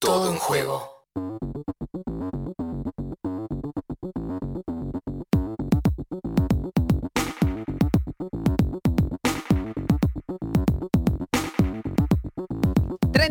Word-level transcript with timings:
Todo 0.00 0.30
en 0.30 0.38
juego. 0.38 0.99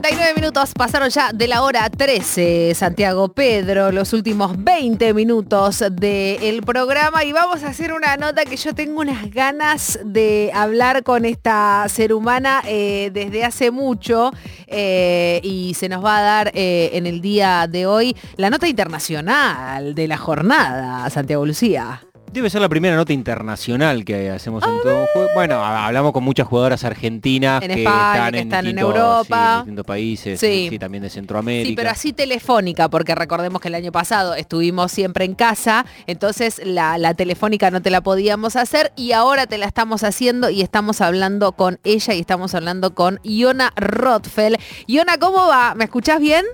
39 0.09 0.41
minutos 0.41 0.71
pasaron 0.73 1.07
ya 1.09 1.31
de 1.31 1.47
la 1.47 1.61
hora 1.61 1.87
13, 1.87 2.73
Santiago 2.73 3.31
Pedro, 3.31 3.91
los 3.91 4.11
últimos 4.11 4.55
20 4.57 5.13
minutos 5.13 5.83
del 5.91 6.63
programa 6.63 7.23
y 7.23 7.31
vamos 7.31 7.63
a 7.63 7.67
hacer 7.67 7.93
una 7.93 8.17
nota 8.17 8.43
que 8.43 8.57
yo 8.57 8.73
tengo 8.73 9.01
unas 9.01 9.29
ganas 9.29 9.99
de 10.03 10.49
hablar 10.51 11.03
con 11.03 11.25
esta 11.25 11.85
ser 11.89 12.11
humana 12.13 12.63
eh, 12.65 13.11
desde 13.13 13.43
hace 13.45 13.69
mucho 13.69 14.31
eh, 14.65 15.41
y 15.43 15.75
se 15.75 15.87
nos 15.89 16.03
va 16.03 16.17
a 16.17 16.21
dar 16.23 16.51
eh, 16.55 16.89
en 16.93 17.05
el 17.05 17.21
día 17.21 17.67
de 17.69 17.85
hoy 17.85 18.17
la 18.35 18.49
nota 18.49 18.67
internacional 18.67 19.93
de 19.93 20.07
la 20.07 20.17
jornada, 20.17 21.07
Santiago 21.11 21.45
Lucía. 21.45 22.01
Debe 22.31 22.49
ser 22.51 22.61
la 22.61 22.69
primera 22.69 22.95
nota 22.95 23.11
internacional 23.11 24.05
que 24.05 24.29
hacemos 24.29 24.63
en 24.63 24.81
todo 24.83 24.95
un 25.01 25.05
juego. 25.07 25.29
Bueno, 25.33 25.55
ha- 25.65 25.87
hablamos 25.87 26.11
con 26.11 26.23
muchas 26.23 26.47
jugadoras 26.47 26.83
argentinas 26.83 27.63
En 27.63 27.69
que 27.73 27.83
España, 27.83 28.13
están, 28.13 28.31
que 28.33 28.39
en, 28.39 28.47
están 28.47 28.59
en 28.67 28.75
distintos, 28.75 28.95
Europa. 28.95 29.23
sí, 29.25 29.33
en 29.53 29.57
distintos 29.59 29.85
países, 29.85 30.39
Sí. 30.39 30.67
sí, 30.69 30.79
también 30.79 31.01
de 31.01 31.09
Centroamérica. 31.09 31.67
Sí, 31.69 31.75
pero 31.75 31.89
así 31.89 32.13
telefónica, 32.13 32.87
porque 32.87 33.15
recordemos 33.15 33.59
que 33.61 33.69
el 33.69 33.75
año 33.75 33.91
pasado 33.91 34.35
estuvimos 34.35 34.91
siempre 34.91 35.25
en 35.25 35.33
casa, 35.33 35.85
entonces 36.05 36.61
la, 36.63 36.97
la 36.99 37.15
telefónica 37.15 37.71
no 37.71 37.81
te 37.81 37.89
la 37.89 38.01
podíamos 38.01 38.55
hacer 38.55 38.91
y 38.95 39.13
ahora 39.13 39.47
te 39.47 39.57
la 39.57 39.65
estamos 39.65 40.03
haciendo 40.03 40.51
y 40.51 40.61
estamos 40.61 41.01
hablando 41.01 41.53
con 41.53 41.79
ella 41.83 42.13
y 42.13 42.19
estamos 42.19 42.53
hablando 42.53 42.93
con 42.93 43.19
Iona 43.23 43.73
Rothfeld. 43.75 44.57
Iona, 44.87 45.17
¿cómo 45.17 45.47
va? 45.47 45.73
¿Me 45.73 45.85
escuchás 45.85 46.19
bien? 46.19 46.45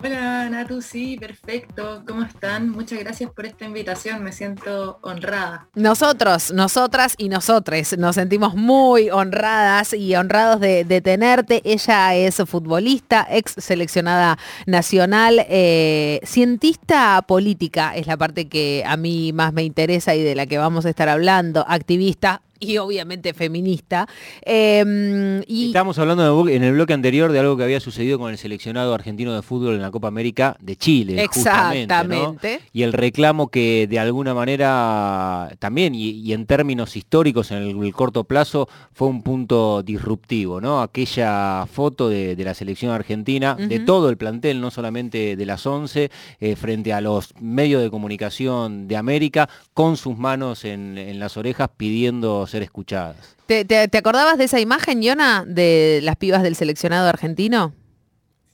Hola 0.00 0.48
Natu, 0.48 0.80
sí, 0.80 1.16
perfecto. 1.18 2.04
¿Cómo 2.06 2.22
están? 2.22 2.70
Muchas 2.70 3.00
gracias 3.00 3.32
por 3.32 3.46
esta 3.46 3.64
invitación. 3.64 4.22
Me 4.22 4.30
siento 4.30 5.00
honrada. 5.02 5.66
Nosotros, 5.74 6.52
nosotras 6.52 7.14
y 7.18 7.28
nosotres 7.28 7.98
nos 7.98 8.14
sentimos 8.14 8.54
muy 8.54 9.10
honradas 9.10 9.92
y 9.94 10.14
honrados 10.14 10.60
de, 10.60 11.00
tenerte. 11.02 11.62
Ella 11.64 12.14
es 12.14 12.36
futbolista, 12.46 13.26
ex 13.28 13.54
seleccionada 13.58 14.38
nacional, 14.66 15.44
eh, 15.48 16.20
cientista 16.22 17.20
política, 17.22 17.96
es 17.96 18.06
la 18.06 18.16
parte 18.16 18.48
que 18.48 18.84
a 18.86 18.96
mí 18.96 19.32
más 19.32 19.52
me 19.52 19.64
interesa 19.64 20.14
y 20.14 20.22
de 20.22 20.36
la 20.36 20.46
que 20.46 20.58
vamos 20.58 20.86
a 20.86 20.90
estar 20.90 21.08
hablando, 21.08 21.64
activista 21.68 22.42
y 22.60 22.78
obviamente 22.78 23.32
feminista. 23.34 24.06
Eh, 24.44 25.42
y 25.46 25.66
Estábamos 25.68 25.98
hablando 25.98 26.22
en 26.22 26.28
el 26.28 26.34
blo- 26.34 26.50
en 26.56 26.64
el 26.64 26.72
bloque 26.74 26.92
anterior 26.92 27.30
de 27.32 27.38
algo 27.38 27.56
que 27.56 27.64
había 27.64 27.80
sucedido 27.80 28.18
con 28.18 28.30
el 28.30 28.38
seleccionado 28.38 28.94
argentino 28.94 29.34
de 29.34 29.42
fútbol 29.42 29.74
en 29.74 29.82
la 29.82 29.90
Copa 29.90 30.08
América 30.08 30.56
de 30.60 30.76
Chile. 30.76 31.22
Exactamente. 31.22 32.60
Y 32.72 32.82
el 32.82 32.92
reclamo 32.92 33.48
que 33.48 33.86
de 33.88 33.98
alguna 33.98 34.34
manera 34.34 35.50
también, 35.58 35.94
y, 35.94 36.10
y 36.10 36.32
en 36.32 36.46
términos 36.46 36.96
históricos, 36.96 37.50
en 37.50 37.58
el, 37.58 37.82
el 37.82 37.92
corto 37.92 38.24
plazo, 38.24 38.68
fue 38.92 39.08
un 39.08 39.22
punto 39.22 39.82
disruptivo, 39.82 40.60
¿no? 40.60 40.80
Aquella 40.82 41.66
foto 41.70 42.08
de, 42.08 42.36
de 42.36 42.44
la 42.44 42.54
selección 42.54 42.92
argentina, 42.92 43.54
de 43.54 43.80
todo 43.80 44.08
el 44.10 44.16
plantel, 44.16 44.60
no 44.60 44.70
solamente 44.70 45.36
de 45.36 45.46
las 45.46 45.66
11, 45.66 46.10
eh, 46.40 46.56
frente 46.56 46.92
a 46.92 47.00
los 47.00 47.34
medios 47.40 47.82
de 47.82 47.90
comunicación 47.90 48.88
de 48.88 48.96
América, 48.96 49.48
con 49.74 49.96
sus 49.96 50.16
manos 50.16 50.64
en, 50.64 50.96
en 50.98 51.18
las 51.18 51.36
orejas 51.36 51.68
pidiendo 51.76 52.46
ser 52.48 52.62
escuchadas. 52.62 53.36
¿te, 53.46 53.64
te- 53.64 53.88
te 53.88 53.98
acordabas 53.98 54.36
de 54.38 54.44
esa 54.44 54.60
imagen, 54.60 55.02
Iona, 55.02 55.44
de 55.46 56.00
las 56.02 56.16
pibas 56.16 56.42
del 56.42 56.54
seleccionado 56.56 57.08
argentino? 57.08 57.74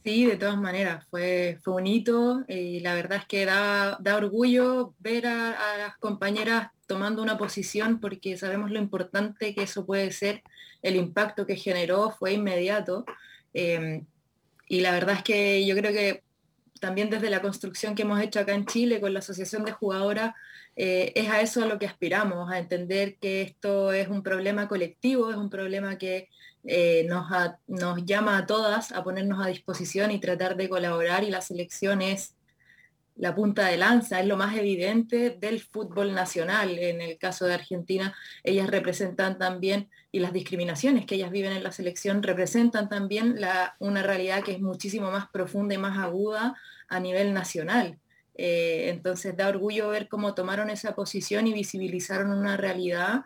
Sí, 0.05 0.27
de 0.27 0.37
todas 0.37 0.59
maneras, 0.59 1.07
fue, 1.11 1.59
fue 1.63 1.75
un 1.77 1.87
hito 1.87 2.45
y 2.47 2.81
la 2.81 2.95
verdad 2.95 3.19
es 3.21 3.25
que 3.27 3.47
da, 3.47 3.97
da 4.01 4.17
orgullo 4.17 4.93
ver 4.99 5.27
a, 5.27 5.53
a 5.53 5.79
las 5.79 5.97
compañeras 5.97 6.69
tomando 6.87 7.23
una 7.23 7.39
posición 7.39 8.01
porque 8.01 8.37
sabemos 8.37 8.71
lo 8.71 8.79
importante 8.79 9.55
que 9.55 9.63
eso 9.63 9.87
puede 9.87 10.13
ser. 10.13 10.43
El 10.83 10.97
impacto 10.97 11.47
que 11.47 11.57
generó 11.57 12.11
fue 12.11 12.35
inmediato. 12.35 13.07
eh, 13.55 14.03
y 14.69 14.81
la 14.81 14.93
verdad 14.93 15.17
es 15.17 15.23
que 15.23 15.65
yo 15.67 15.75
creo 15.77 15.93
que 15.93 16.23
también 16.85 17.09
desde 17.09 17.31
la 17.31 17.41
construcción 17.41 17.95
que 17.95 18.03
hemos 18.03 18.21
hecho 18.21 18.41
acá 18.41 18.53
en 18.53 18.67
Chile 18.67 19.01
con 19.01 19.15
la 19.15 19.21
Asociación 19.21 19.65
de 19.65 19.73
Jugadoras, 19.73 20.35
eh, 20.77 21.13
es 21.15 21.31
a 21.31 21.41
eso 21.41 21.63
a 21.63 21.67
lo 21.67 21.79
que 21.79 21.87
aspiramos, 21.87 22.53
a 22.53 22.59
entender 22.59 23.17
que 23.17 23.41
esto 23.41 23.91
es 23.95 24.09
un 24.09 24.23
problema 24.23 24.69
colectivo, 24.69 25.31
es 25.31 25.37
un 25.37 25.49
problema 25.49 25.97
que 25.97 26.29
eh, 26.65 27.07
nos, 27.09 27.27
nos 27.67 28.05
llama 28.05 28.37
a 28.37 28.45
todas 28.45 28.93
a 28.93 29.03
ponernos 29.03 29.43
a 29.43 29.49
disposición 29.49 30.11
y 30.11 30.21
tratar 30.21 30.57
de 30.59 30.69
colaborar 30.69 31.25
y 31.25 31.31
la 31.31 31.41
selección 31.41 32.03
es 32.03 32.35
la 33.17 33.35
punta 33.35 33.67
de 33.69 33.77
lanza, 33.77 34.21
es 34.21 34.27
lo 34.27 34.37
más 34.37 34.57
evidente 34.57 35.31
del 35.31 35.61
fútbol 35.61 36.15
nacional. 36.15 36.79
En 36.79 37.01
el 37.01 37.17
caso 37.17 37.47
de 37.47 37.55
Argentina, 37.55 38.15
ellas 38.43 38.69
representan 38.69 39.39
también, 39.39 39.89
y 40.11 40.19
las 40.19 40.33
discriminaciones 40.33 41.07
que 41.07 41.15
ellas 41.15 41.31
viven 41.31 41.53
en 41.53 41.63
la 41.63 41.73
selección 41.73 42.23
representan 42.23 42.89
también 42.89 43.41
la- 43.41 43.77
una 43.79 44.03
realidad 44.03 44.43
que 44.43 44.53
es 44.53 44.61
muchísimo 44.61 45.11
más 45.11 45.29
profunda 45.29 45.75
y 45.75 45.79
más 45.79 45.99
aguda 45.99 46.57
a 46.89 47.01
nivel 47.01 47.33
nacional. 47.33 47.99
Eh, 48.37 48.91
entonces 48.91 49.37
da 49.37 49.49
orgullo 49.49 49.91
ver 49.91 50.09
cómo 50.09 50.35
tomaron 50.35 50.69
esa 50.69 50.97
posición 50.97 51.47
y 51.47 51.53
visibilizaron 51.53 52.33
una 52.33 52.57
realidad 52.57 53.23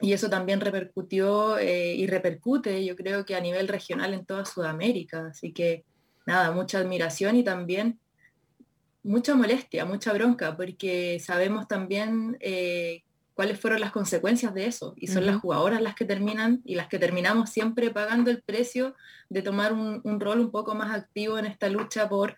y 0.00 0.12
eso 0.12 0.28
también 0.28 0.60
repercutió 0.60 1.58
eh, 1.58 1.94
y 1.94 2.06
repercute, 2.06 2.84
yo 2.84 2.94
creo 2.94 3.24
que 3.24 3.34
a 3.34 3.40
nivel 3.40 3.68
regional 3.68 4.12
en 4.14 4.26
toda 4.26 4.44
Sudamérica. 4.44 5.28
Así 5.28 5.52
que 5.52 5.84
nada, 6.26 6.52
mucha 6.52 6.78
admiración 6.78 7.36
y 7.36 7.42
también 7.42 7.98
mucha 9.02 9.34
molestia, 9.34 9.84
mucha 9.84 10.12
bronca, 10.12 10.56
porque 10.56 11.18
sabemos 11.20 11.68
también 11.68 12.36
eh, 12.40 13.02
cuáles 13.34 13.60
fueron 13.60 13.80
las 13.80 13.92
consecuencias 13.92 14.52
de 14.54 14.66
eso. 14.66 14.94
Y 14.96 15.06
son 15.06 15.24
las 15.26 15.36
jugadoras 15.36 15.80
las 15.80 15.94
que 15.94 16.04
terminan 16.04 16.60
y 16.64 16.74
las 16.74 16.88
que 16.88 16.98
terminamos 16.98 17.50
siempre 17.50 17.90
pagando 17.90 18.30
el 18.30 18.42
precio 18.42 18.96
de 19.28 19.42
tomar 19.42 19.72
un, 19.72 20.00
un 20.04 20.20
rol 20.20 20.40
un 20.40 20.50
poco 20.50 20.74
más 20.74 20.94
activo 20.94 21.38
en 21.38 21.46
esta 21.46 21.68
lucha 21.68 22.08
por 22.08 22.36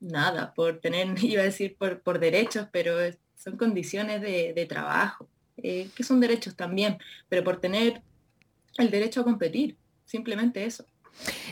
nada, 0.00 0.52
por 0.54 0.80
tener, 0.80 1.08
iba 1.24 1.42
a 1.42 1.46
decir 1.46 1.76
por, 1.76 2.00
por 2.02 2.18
derechos, 2.18 2.68
pero 2.72 2.96
son 3.36 3.56
condiciones 3.56 4.20
de, 4.20 4.52
de 4.54 4.66
trabajo, 4.66 5.28
eh, 5.56 5.88
que 5.94 6.02
son 6.02 6.20
derechos 6.20 6.56
también, 6.56 6.98
pero 7.28 7.44
por 7.44 7.60
tener 7.60 8.02
el 8.78 8.90
derecho 8.90 9.20
a 9.20 9.24
competir, 9.24 9.76
simplemente 10.04 10.64
eso. 10.64 10.86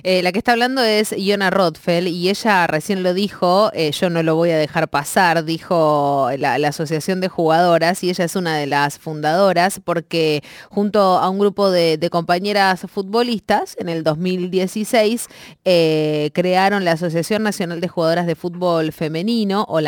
Eh, 0.03 0.23
la 0.23 0.33
que 0.33 0.39
está 0.39 0.53
hablando 0.53 0.83
es 0.83 1.12
Iona 1.17 1.50
Rothfeld 1.50 2.09
y 2.09 2.28
ella 2.28 2.67
recién 2.67 3.03
lo 3.03 3.15
dijo, 3.15 3.71
eh, 3.73 3.93
yo 3.93 4.11
no 4.11 4.23
lo 4.23 4.34
voy 4.34 4.50
a 4.50 4.59
dejar 4.59 4.89
pasar, 4.89 5.45
dijo 5.45 6.28
la, 6.39 6.73
Asociación 6.73 7.21
de 7.21 7.28
Jugadoras 7.28 8.03
y 8.03 8.11
ella 8.11 8.25
es 8.25 8.34
una 8.34 8.56
de 8.56 8.67
las 8.67 8.99
fundadoras 8.99 9.81
porque 9.84 10.43
junto 10.71 11.00
a 11.00 11.28
un 11.28 11.39
grupo 11.39 11.71
de, 11.71 11.99
compañeras 12.11 12.87
futbolistas 12.89 13.77
en 13.78 13.89
el 13.89 14.03
2016 14.03 15.28
eh, 15.65 16.31
crearon 16.33 16.84
la 16.84 16.93
Asociación 16.93 17.43
Nacional 17.43 17.81
de 17.81 17.89
Jugadoras 17.89 18.27
de 18.27 18.34
Fútbol 18.34 18.93
Femenino 18.93 19.67
o. 19.69 19.83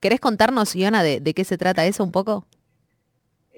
¿Querés 0.00 0.20
contarnos, 0.20 0.76
Iona, 0.76 1.02
de 1.02 1.34
qué 1.34 1.44
se 1.44 1.58
trata 1.58 1.86
eso 1.86 2.04
un 2.04 2.12
poco? 2.12 2.46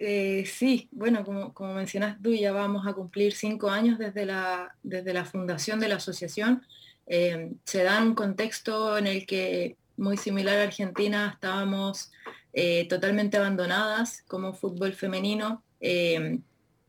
Eh, 0.00 0.44
sí, 0.46 0.88
bueno, 0.92 1.24
como, 1.24 1.52
como 1.52 1.74
mencionas 1.74 2.22
tú, 2.22 2.32
ya 2.32 2.52
vamos 2.52 2.86
a 2.86 2.92
cumplir 2.92 3.34
cinco 3.34 3.68
años 3.68 3.98
desde 3.98 4.24
la, 4.24 4.76
desde 4.84 5.12
la 5.12 5.24
fundación 5.24 5.80
de 5.80 5.88
la 5.88 5.96
asociación. 5.96 6.62
Eh, 7.08 7.50
se 7.64 7.82
da 7.82 8.00
un 8.00 8.14
contexto 8.14 8.96
en 8.96 9.08
el 9.08 9.26
que, 9.26 9.76
muy 9.96 10.16
similar 10.16 10.56
a 10.58 10.62
Argentina, 10.62 11.32
estábamos 11.34 12.12
eh, 12.52 12.86
totalmente 12.88 13.38
abandonadas 13.38 14.22
como 14.28 14.54
fútbol 14.54 14.92
femenino. 14.92 15.64
Eh, 15.80 16.38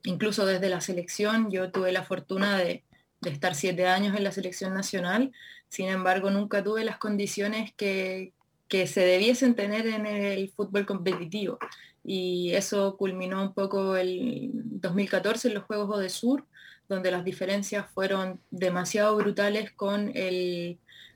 incluso 0.03 0.46
desde 0.46 0.69
la 0.69 0.80
selección, 0.80 1.50
yo 1.50 1.72
tuve 1.72 1.92
la 1.92 2.03
fortuna 2.03 2.59
de, 2.59 2.84
de 3.22 3.30
estar 3.31 3.56
siete 3.56 3.88
años 3.88 4.16
en 4.16 4.24
la 4.24 4.31
selección 4.31 4.75
nacional, 4.75 5.31
sin 5.68 5.88
embargo 5.88 6.30
nunca 6.30 6.63
tuve 6.63 6.83
las 6.83 7.00
condiciones 7.00 7.74
que, 7.74 8.33
que 8.68 8.86
se 8.86 9.01
debiesen 9.01 9.56
tener 9.56 9.88
en 9.88 10.06
el 10.06 10.50
fútbol 10.50 10.86
competitivo 10.86 11.57
y 12.04 12.51
eso 12.54 12.98
culminó 12.98 13.42
un 13.42 13.54
poco 13.54 13.96
el 13.96 14.51
2014 14.54 15.50
en 15.50 15.54
los 15.56 15.63
Juegos 15.63 15.90
Odesur, 15.90 16.46
donde 16.88 17.12
las 17.12 17.24
diferencias 17.24 17.86
fueron 17.94 18.40
demasiado 18.50 19.16
brutales 19.16 19.72
con 19.72 20.12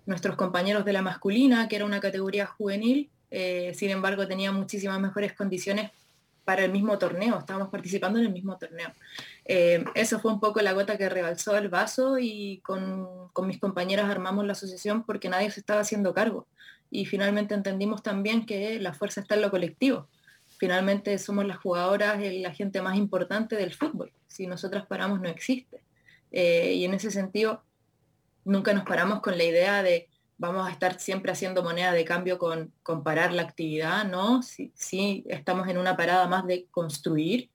nuestros 0.06 0.36
compañeros 0.36 0.86
de 0.86 0.94
la 0.94 1.02
masculina, 1.02 1.68
que 1.68 1.78
era 1.78 1.86
una 1.86 2.00
categoría 2.00 2.46
juvenil, 2.46 3.10
eh, 3.32 3.74
sin 3.74 3.90
embargo 3.90 4.28
tenía 4.28 4.52
muchísimas 4.52 5.00
mejores 5.00 5.34
condiciones 5.34 5.92
para 6.46 6.66
el 6.66 6.72
mismo 6.72 7.00
torneo, 7.00 7.40
estábamos 7.40 7.70
participando 7.70 8.20
en 8.20 8.26
el 8.26 8.34
mismo 8.34 8.58
torneo. 8.58 8.92
Eh, 9.46 9.84
eso 9.96 10.20
fue 10.20 10.32
un 10.32 10.40
poco 10.40 10.62
la 10.62 10.74
gota 10.74 10.98
que 10.98 11.10
rebalsó 11.10 11.58
el 11.58 11.70
vaso 11.70 12.20
y 12.20 12.60
con, 12.60 13.30
con 13.32 13.48
mis 13.48 13.60
compañeras 13.60 14.10
armamos 14.10 14.46
la 14.46 14.52
asociación 14.52 15.04
porque 15.04 15.30
nadie 15.30 15.50
se 15.52 15.62
estaba 15.62 15.82
haciendo 15.82 16.14
cargo. 16.14 16.46
Y 16.92 17.06
finalmente 17.06 17.56
entendimos 17.56 18.04
también 18.04 18.46
que 18.46 18.80
la 18.80 18.94
fuerza 18.94 19.22
está 19.22 19.36
en 19.36 19.42
lo 19.42 19.50
colectivo 19.50 20.08
finalmente 20.64 21.18
somos 21.18 21.46
las 21.46 21.58
jugadoras, 21.58 22.24
eh, 22.24 22.40
la 22.40 22.54
gente 22.54 22.82
más 22.82 22.96
importante 22.96 23.58
del 23.58 23.74
fútbol. 23.74 24.14
Si 24.28 24.48
nosotras 24.48 24.86
paramos 24.86 25.20
no 25.20 25.28
existe. 25.28 25.82
Eh, 26.32 26.76
y 26.76 26.86
en 26.86 26.94
ese 26.94 27.12
sentido, 27.12 27.64
nunca 28.46 28.72
nos 28.72 28.86
paramos 28.86 29.20
con 29.20 29.38
la 29.38 29.44
idea 29.44 29.84
de 29.84 30.08
vamos 30.38 30.66
a 30.66 30.72
estar 30.72 31.02
siempre 31.02 31.34
haciendo 31.34 31.64
moneda 31.64 31.92
de 31.92 32.06
cambio 32.06 32.38
con 32.38 32.72
comparar 32.82 33.34
la 33.34 33.42
actividad, 33.42 34.06
¿no? 34.06 34.42
Sí, 34.42 35.26
estamos 35.28 35.68
en 35.68 35.78
una 35.78 35.98
parada 35.98 36.30
más 36.30 36.48
de 36.48 36.66
construir, 36.72 37.50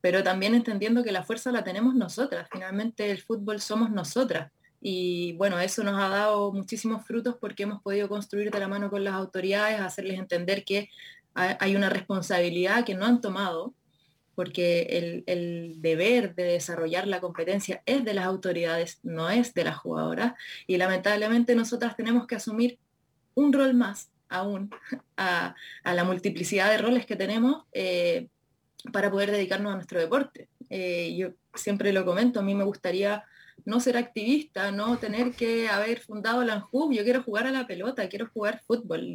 pero 0.00 0.22
también 0.22 0.54
entendiendo 0.54 1.04
que 1.04 1.12
la 1.12 1.24
fuerza 1.24 1.52
la 1.52 1.62
tenemos 1.62 1.94
nosotras, 1.94 2.48
finalmente 2.50 3.10
el 3.10 3.20
fútbol 3.20 3.60
somos 3.60 3.90
nosotras. 3.90 4.50
Y 4.80 5.34
bueno, 5.34 5.60
eso 5.60 5.84
nos 5.84 6.00
ha 6.00 6.08
dado 6.08 6.52
muchísimos 6.52 7.04
frutos 7.04 7.36
porque 7.38 7.64
hemos 7.64 7.82
podido 7.82 8.08
construir 8.08 8.50
de 8.50 8.60
la 8.60 8.68
mano 8.68 8.88
con 8.88 9.04
las 9.04 9.12
autoridades, 9.12 9.78
hacerles 9.78 10.18
entender 10.18 10.64
que 10.64 10.88
hay 11.36 11.76
una 11.76 11.90
responsabilidad 11.90 12.84
que 12.84 12.94
no 12.94 13.04
han 13.04 13.20
tomado, 13.20 13.74
porque 14.34 15.24
el, 15.26 15.80
deber 15.80 16.34
de 16.34 16.44
desarrollar 16.44 17.06
la 17.06 17.20
competencia 17.20 17.82
es 17.86 18.04
de 18.04 18.14
las 18.14 18.26
autoridades, 18.26 19.00
no 19.02 19.30
es 19.30 19.54
de 19.54 19.64
las 19.64 19.78
jugadoras. 19.78 20.34
Y 20.66 20.76
lamentablemente 20.76 21.54
nosotras 21.54 21.96
tenemos 21.96 22.26
que 22.26 22.36
asumir 22.36 22.78
un 23.34 23.52
rol 23.52 23.74
más 23.74 24.10
aún 24.28 24.70
a, 25.16 25.54
la 25.84 26.04
multiplicidad 26.04 26.70
de 26.70 26.78
roles 26.78 27.06
que 27.06 27.16
tenemos 27.16 27.64
eh, 27.72 28.28
para 28.92 29.10
poder 29.10 29.30
dedicarnos 29.30 29.72
a 29.72 29.76
nuestro 29.76 30.00
deporte. 30.00 30.48
Eh, 30.68 31.16
yo 31.16 31.30
siempre 31.54 31.92
lo 31.92 32.04
comento, 32.04 32.40
a 32.40 32.42
mí 32.42 32.54
me 32.54 32.64
gustaría 32.64 33.24
no 33.64 33.80
ser 33.80 33.96
activista, 33.96 34.70
no 34.70 34.98
tener 34.98 35.32
que 35.32 35.68
haber 35.68 36.00
fundado 36.00 36.44
la 36.44 36.54
ANJUB, 36.54 36.92
yo 36.92 37.04
quiero 37.04 37.22
jugar 37.22 37.46
a 37.46 37.50
la 37.50 37.66
pelota, 37.66 38.08
quiero 38.08 38.28
jugar 38.32 38.60
fútbol 38.66 39.14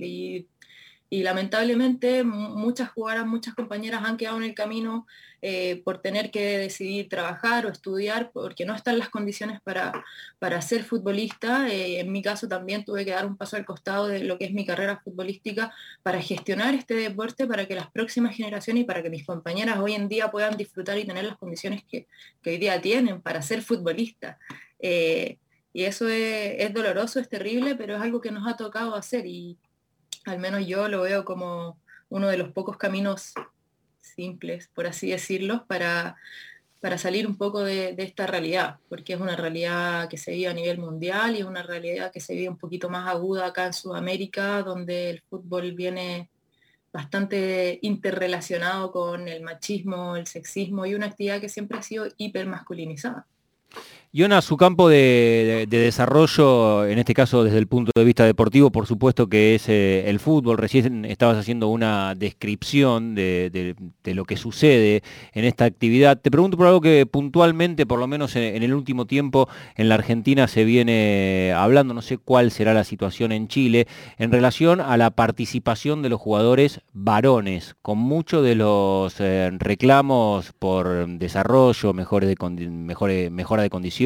y 1.13 1.24
lamentablemente 1.24 2.24
muchas 2.24 2.90
jugadoras, 2.90 3.28
muchas 3.28 3.54
compañeras 3.54 4.02
han 4.06 4.16
quedado 4.16 4.38
en 4.38 4.44
el 4.44 4.56
camino 4.56 5.06
eh, 5.42 5.81
por 5.84 6.02
tener 6.02 6.31
que 6.31 6.58
decidir 6.58 7.10
trabajar 7.10 7.66
o 7.66 7.69
estudiar 7.69 8.31
porque 8.31 8.66
no 8.66 8.74
están 8.74 8.98
las 8.98 9.10
condiciones 9.10 9.60
para, 9.60 10.06
para 10.40 10.62
ser 10.62 10.86
futbolista. 10.86 11.68
Eh, 11.68 12.00
en 12.00 12.13
mi 12.13 12.22
caso 12.22 12.48
también 12.48 12.86
tuve 12.86 13.04
que 13.04 13.12
dar 13.12 13.25
un 13.25 13.36
paso 13.36 13.58
al 13.58 13.66
costado 13.66 14.08
de 14.08 14.24
lo 14.24 14.38
que 14.38 14.46
es 14.46 14.54
mi 14.54 14.66
carrera 14.66 15.02
futbolística 15.04 15.74
para 16.02 16.22
gestionar 16.22 16.75
este 16.75 16.94
deporte, 16.94 17.46
para 17.46 17.66
que 17.66 17.75
las 17.75 17.92
próximas 17.92 18.34
generaciones 18.34 18.84
y 18.84 18.86
para 18.86 19.04
que 19.04 19.10
mis 19.10 19.25
compañeras 19.25 19.80
hoy 19.80 19.96
en 19.96 20.07
día 20.07 20.31
puedan 20.31 20.56
disfrutar 20.56 20.98
y 20.98 21.04
tener 21.04 21.25
las 21.25 21.38
condiciones 21.38 21.84
que, 21.84 22.07
hoy 22.46 22.57
día 22.57 22.80
tienen 22.80 23.22
para 23.22 23.42
ser 23.42 23.64
futbolista. 23.64 24.40
Eh, 24.80 25.38
y 25.74 25.84
eso 25.84 26.07
es, 26.07 26.56
es 26.57 26.74
doloroso, 26.74 27.19
es 27.19 27.28
terrible, 27.28 27.75
pero 27.75 27.96
es 27.96 28.02
algo 28.02 28.22
que 28.22 28.31
nos 28.31 28.48
ha 28.48 28.56
tocado 28.56 28.96
hacer 28.96 29.25
y 29.25 29.57
al 30.25 30.39
menos 30.39 30.65
yo 30.65 30.88
lo 30.88 31.01
veo 31.01 31.25
como 31.25 31.77
uno 32.09 32.27
de 32.27 32.38
los 32.38 32.50
pocos 32.50 32.77
caminos 32.77 33.33
simples, 34.01 34.69
por 34.73 34.88
así 34.88 35.09
decirlo, 35.09 35.65
para, 35.68 36.18
para 36.81 36.97
salir 36.97 37.25
un 37.25 37.38
poco 37.38 37.63
de, 37.63 37.95
esta 37.97 38.27
realidad, 38.27 38.79
porque 38.89 39.13
es 39.13 39.21
una 39.21 39.35
realidad 39.35 40.09
que 40.09 40.18
se 40.18 40.31
vive 40.31 40.47
a 40.47 40.53
nivel 40.53 40.77
mundial 40.77 41.35
y 41.35 41.39
es 41.39 41.45
una 41.45 41.63
realidad 41.63 42.12
que 42.12 42.19
se 42.19 42.33
vive 42.33 42.50
un 42.50 42.57
poquito 42.57 42.89
más 42.89 43.07
aguda 43.07 43.47
acá 43.47 43.65
en 43.68 43.73
Sudamérica, 43.73 44.62
donde 44.63 45.09
el 45.12 45.21
fútbol 45.21 45.71
viene 45.73 46.29
bastante 46.91 47.79
interrelacionado 47.81 48.91
con 48.91 49.27
el 49.27 49.41
machismo, 49.41 50.18
el 50.18 50.27
sexismo 50.27 50.85
y 50.85 50.94
una 50.94 51.06
actividad 51.06 51.39
que 51.39 51.47
siempre 51.47 51.77
ha 51.77 51.83
sido 51.83 52.07
hipermasculinizada. 52.18 53.25
Yona, 54.13 54.42
su 54.42 54.58
campo 54.58 54.90
de, 54.90 55.66
desarrollo, 55.69 56.86
en 56.86 57.00
este 57.00 57.13
caso 57.13 57.46
desde 57.46 57.60
el 57.60 57.68
punto 57.68 57.94
de 57.96 58.04
vista 58.04 58.25
deportivo, 58.25 58.69
por 58.69 58.86
supuesto 58.86 59.28
que 59.28 59.56
es 59.56 59.69
eh, 59.69 60.10
el 60.10 60.19
fútbol. 60.19 60.58
Recién 60.58 61.06
estabas 61.06 61.38
haciendo 61.38 61.69
una 61.69 62.13
descripción 62.16 63.16
de, 63.16 63.74
lo 64.04 64.25
que 64.25 64.36
sucede 64.36 65.02
en 65.31 65.46
esta 65.46 65.63
actividad. 65.63 66.19
Te 66.19 66.30
pregunto 66.30 66.58
por 66.58 66.68
algo 66.68 66.81
que 66.81 67.06
puntualmente, 67.06 67.86
por 67.86 68.00
lo 68.00 68.08
menos 68.08 68.36
en, 68.36 68.62
el 68.62 68.74
último 68.74 69.06
tiempo, 69.06 69.48
en 69.78 69.88
la 69.88 69.96
Argentina 69.96 70.50
se 70.50 70.66
viene 70.66 71.54
hablando, 71.56 71.94
no 71.94 72.02
sé 72.02 72.18
cuál 72.18 72.52
será 72.52 72.74
la 72.74 72.84
situación 72.84 73.31
en 73.31 73.48
Chile, 73.48 73.88
en 74.18 74.34
relación 74.34 74.81
a 74.81 74.98
la 74.98 75.12
participación 75.12 76.02
de 76.02 76.10
los 76.10 76.19
jugadores 76.19 76.81
varones, 76.92 77.78
con 77.81 77.98
muchos 77.98 78.44
de 78.44 78.56
los 78.56 79.22
eh, 79.22 79.52
reclamos 79.54 80.52
por 80.60 81.07
desarrollo, 81.07 81.94
mejores 81.94 82.36
mejora 83.31 83.64
de 83.64 83.69
condiciones 83.69 84.00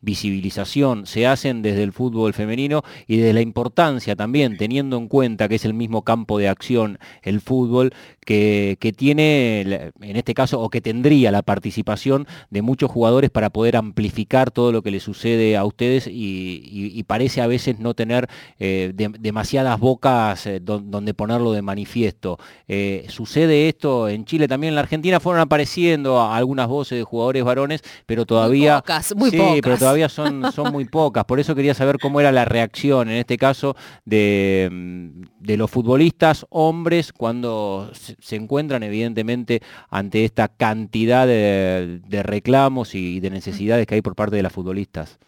visibilización, 0.00 1.06
se 1.06 1.26
hacen 1.26 1.62
desde 1.62 1.82
el 1.82 1.92
fútbol 1.92 2.34
femenino 2.34 2.82
y 3.06 3.16
desde 3.16 3.32
la 3.32 3.40
importancia 3.40 4.16
también, 4.16 4.56
teniendo 4.56 4.96
en 4.96 5.08
cuenta 5.08 5.48
que 5.48 5.56
es 5.56 5.64
el 5.64 5.74
mismo 5.74 6.02
campo 6.02 6.38
de 6.38 6.48
acción 6.48 6.98
el 7.22 7.40
fútbol, 7.40 7.92
que, 8.24 8.94
tiene, 8.96 9.60
en 10.00 10.16
este 10.16 10.34
caso, 10.34 10.60
o 10.60 10.70
que 10.70 10.80
tendría 10.80 11.30
la 11.30 11.42
participación 11.42 12.26
de 12.50 12.62
muchos 12.62 12.90
jugadores 12.90 13.30
para 13.30 13.50
poder 13.50 13.76
amplificar 13.76 14.50
todo 14.50 14.72
lo 14.72 14.82
que 14.82 14.90
le 14.90 15.00
sucede 15.00 15.56
a 15.56 15.64
ustedes 15.64 16.08
y, 16.10 17.02
parece 17.06 17.42
a 17.42 17.46
veces 17.46 17.78
no 17.78 17.92
tener 17.92 18.28
eh, 18.58 18.92
demasiadas 18.94 19.78
bocas 19.78 20.46
eh, 20.46 20.58
donde 20.60 21.12
ponerlo 21.12 21.52
de 21.52 21.60
manifiesto. 21.60 22.38
Eh, 22.66 23.04
sucede 23.08 23.68
esto 23.68 24.08
en 24.08 24.24
Chile, 24.24 24.48
también 24.48 24.70
en 24.70 24.76
la 24.76 24.80
Argentina 24.80 25.20
fueron 25.20 25.42
apareciendo 25.42 26.22
algunas 26.22 26.66
voces 26.66 26.98
de 26.98 27.04
jugadores 27.04 27.44
varones, 27.44 27.82
pero 28.06 28.24
todavía 28.24 28.82
muy 29.13 29.13
sí, 29.30 29.60
pero 29.62 29.78
todavía 29.78 30.08
son, 30.08 30.52
son 30.52 30.72
muy 30.72 30.84
pocas. 30.84 31.24
Por 31.24 31.40
eso 31.40 31.54
quería 31.54 31.74
saber 31.74 31.98
cómo 31.98 32.20
era 32.20 32.32
la 32.32 32.44
reacción, 32.44 33.08
en 33.08 33.16
este 33.16 33.36
caso, 33.36 33.76
de, 34.04 34.68
mm, 34.70 35.22
de 35.40 35.56
los 35.56 35.70
futbolistas 35.70 36.46
hombres 36.50 37.12
cuando 37.12 37.90
se, 37.92 38.36
encuentran, 38.36 38.82
evidentemente, 38.82 39.60
ante 39.90 40.24
esta 40.24 40.48
cantidad 40.48 41.26
de, 41.26 42.00
reclamos 42.22 42.94
y 42.94 43.20
de 43.20 43.30
necesidades 43.30 43.86
que 43.86 43.96
hay 43.96 44.02
por 44.02 44.14
parte 44.14 44.36
de 44.36 44.42
las 44.42 44.52
futbolistas. 44.52 45.18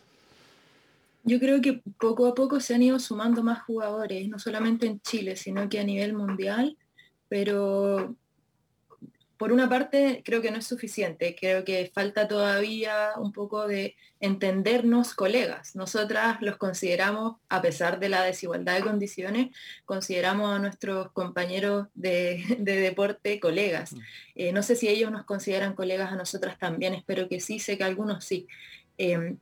Yo 1.25 1.39
creo 1.41 1.61
que 1.61 1.83
poco 1.99 2.27
a 2.27 2.35
poco 2.35 2.61
se 2.61 2.75
han 2.75 2.83
ido 2.83 2.99
sumando 2.99 3.43
más 3.43 3.63
jugadores, 3.63 4.29
no 4.29 4.39
solamente 4.39 4.87
en 4.87 5.01
Chile, 5.01 5.37
sino 5.37 5.69
que 5.69 5.81
a 5.81 5.85
nivel 5.85 6.15
mundial, 6.15 6.77
pero 7.29 8.15
por 9.37 9.53
una 9.53 9.69
parte 9.69 10.23
creo 10.25 10.41
que 10.41 10.51
no 10.51 10.59
es 10.59 10.67
suficiente, 10.67 11.37
creo 11.39 11.65
que 11.65 11.91
falta 11.95 12.27
todavía 12.27 13.11
un 13.17 13.33
poco 13.33 13.67
de 13.67 13.97
entendernos 14.21 15.15
colegas. 15.15 15.77
Nosotras 15.77 16.39
los 16.41 16.57
consideramos, 16.57 17.37
a 17.49 17.61
pesar 17.61 18.01
de 18.01 18.09
la 18.09 18.23
desigualdad 18.23 18.77
de 18.77 18.83
condiciones, 18.83 19.55
consideramos 19.85 20.55
a 20.55 20.59
nuestros 20.59 21.13
compañeros 21.13 21.89
de, 21.95 22.57
deporte 22.59 23.39
colegas. 23.41 23.93
Mm. 23.93 24.01
Eh, 24.37 24.53
no 24.53 24.63
sé 24.63 24.77
si 24.77 24.89
ellos 24.89 25.11
nos 25.11 25.25
consideran 25.25 25.75
colegas 25.75 26.13
a 26.13 26.17
nosotras 26.17 26.59
también, 26.59 26.95
espero 26.95 27.29
que 27.29 27.41
sí, 27.41 27.59
sé 27.59 27.77
que 27.77 27.85
algunos 27.85 28.25
sí. 28.25 28.47
Em, 28.97 29.39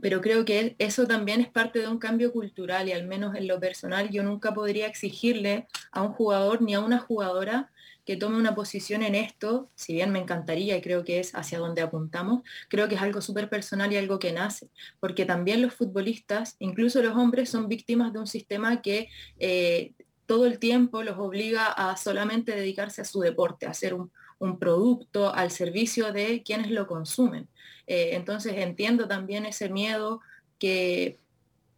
pero 0.00 0.20
creo 0.20 0.44
que 0.44 0.74
eso 0.78 1.06
también 1.06 1.40
es 1.40 1.48
parte 1.48 1.78
de 1.78 1.88
un 1.88 1.98
cambio 1.98 2.32
cultural 2.32 2.88
y 2.88 2.92
al 2.92 3.06
menos 3.06 3.36
en 3.36 3.46
lo 3.46 3.60
personal 3.60 4.10
yo 4.10 4.22
nunca 4.22 4.52
podría 4.52 4.86
exigirle 4.86 5.68
a 5.92 6.02
un 6.02 6.12
jugador 6.12 6.62
ni 6.62 6.74
a 6.74 6.80
una 6.80 6.98
jugadora 6.98 7.70
que 8.04 8.16
tome 8.16 8.36
una 8.36 8.54
posición 8.54 9.02
en 9.02 9.14
esto, 9.14 9.70
si 9.74 9.94
bien 9.94 10.12
me 10.12 10.18
encantaría 10.18 10.76
y 10.76 10.82
creo 10.82 11.04
que 11.04 11.20
es 11.20 11.34
hacia 11.34 11.58
donde 11.58 11.82
apuntamos, 11.82 12.42
creo 12.68 12.88
que 12.88 12.96
es 12.96 13.02
algo 13.02 13.20
súper 13.20 13.48
personal 13.48 13.92
y 13.92 13.96
algo 13.96 14.18
que 14.18 14.32
nace, 14.32 14.68
porque 15.00 15.24
también 15.24 15.62
los 15.62 15.74
futbolistas, 15.74 16.56
incluso 16.58 17.02
los 17.02 17.16
hombres, 17.16 17.48
son 17.48 17.68
víctimas 17.68 18.12
de 18.12 18.18
un 18.18 18.26
sistema 18.26 18.82
que 18.82 19.08
eh, 19.38 19.92
todo 20.26 20.46
el 20.46 20.58
tiempo 20.58 21.02
los 21.02 21.18
obliga 21.18 21.66
a 21.66 21.96
solamente 21.96 22.54
dedicarse 22.54 23.02
a 23.02 23.04
su 23.04 23.20
deporte, 23.20 23.66
a 23.66 23.70
hacer 23.70 23.94
un, 23.94 24.10
producto 24.58 25.34
al 25.34 25.50
servicio 25.50 26.12
de 26.12 26.42
quienes 26.42 26.70
lo 26.70 26.86
consumen. 26.86 27.48
Eh, 27.86 28.10
entonces 28.12 28.52
entiendo 28.58 29.08
también 29.08 29.46
ese 29.46 29.70
miedo 29.70 30.20
que, 30.58 31.18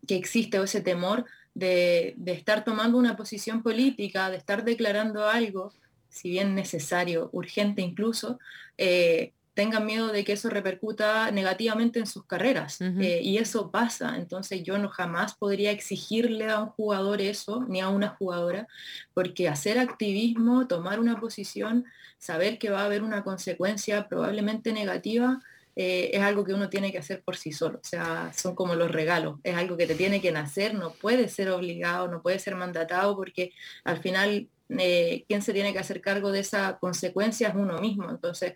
que 0.09 0.17
existe 0.17 0.59
o 0.59 0.65
ese 0.65 0.81
temor 0.81 1.27
de, 1.55 2.15
de, 2.17 2.33
estar 2.33 2.65
tomando 2.65 2.99
una 2.99 3.17
posición 3.17 3.63
política, 3.63 4.31
de 4.31 4.39
estar 4.39 4.65
declarando 4.65 5.29
algo 5.29 5.73
si 6.17 6.31
bien 6.31 6.55
necesario, 6.55 7.29
urgente 7.33 7.83
incluso, 7.83 8.39
eh, 8.79 9.33
tengan 9.53 9.85
miedo 9.85 10.09
de 10.09 10.25
que 10.25 10.33
eso 10.33 10.49
repercuta 10.49 11.31
negativamente 11.31 11.99
en 11.99 12.07
sus 12.07 12.25
carreras. 12.25 12.79
Eh, 12.81 13.21
y 13.23 13.37
eso 13.37 13.71
pasa. 13.71 14.17
Entonces 14.17 14.63
yo 14.63 14.79
no 14.79 14.89
jamás 14.89 15.35
podría 15.35 15.71
exigirle 15.73 16.49
a 16.49 16.61
un 16.61 16.69
jugador 16.71 17.21
eso, 17.21 17.65
ni 17.69 17.81
a 17.81 17.89
una 17.89 18.09
jugadora, 18.09 18.67
porque 19.13 19.49
hacer 19.49 19.79
activismo, 19.79 20.67
tomar 20.67 21.01
una 21.01 21.21
posición, 21.21 21.85
saber 22.19 22.59
que 22.59 22.71
va 22.71 22.81
a 22.81 22.87
haber 22.87 23.03
una 23.03 23.23
consecuencia 23.23 24.09
probablemente 24.09 24.73
negativa, 24.73 25.41
eh, 25.75 26.11
es 26.15 26.23
algo 26.23 26.45
que 26.45 26.55
uno 26.55 26.71
tiene 26.71 26.91
que 26.91 26.99
hacer 26.99 27.23
por 27.23 27.37
sí 27.37 27.53
solo. 27.53 27.79
O 27.79 27.87
sea, 27.87 28.33
son 28.35 28.55
como 28.55 28.75
los 28.75 28.91
regalos. 28.91 29.39
Es 29.43 29.55
algo 29.57 29.77
que 29.77 29.87
te 29.87 29.95
tiene 29.95 30.23
que 30.23 30.33
nacer, 30.33 30.75
no 30.75 30.93
puede 30.93 31.29
ser 31.29 31.51
obligado, 31.51 32.09
no 32.09 32.23
puede 32.23 32.39
ser 32.39 32.57
mandatado, 32.57 33.15
porque 33.15 33.53
al 33.85 33.99
final 33.99 34.49
eh, 34.69 35.25
quien 35.29 35.43
se 35.43 35.53
tiene 35.53 35.73
que 35.73 35.79
hacer 35.79 36.01
cargo 36.01 36.33
de 36.33 36.41
esa 36.41 36.79
consecuencia 36.79 37.49
es 37.49 37.55
uno 37.55 37.79
mismo. 37.79 38.11
Entonces, 38.11 38.55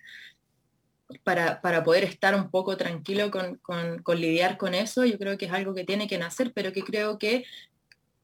para, 1.25 1.83
poder 1.85 2.05
estar 2.05 2.35
un 2.35 2.51
poco 2.51 2.77
tranquilo 2.77 3.31
con, 3.31 4.21
lidiar 4.21 4.57
con 4.57 4.75
eso, 4.75 5.05
yo 5.05 5.19
creo 5.19 5.39
que 5.39 5.47
es 5.47 5.53
algo 5.53 5.75
que 5.75 5.85
tiene 5.85 6.07
que 6.07 6.19
nacer, 6.19 6.53
pero 6.55 6.73
que 6.73 6.83
creo 6.83 7.19
que 7.19 7.45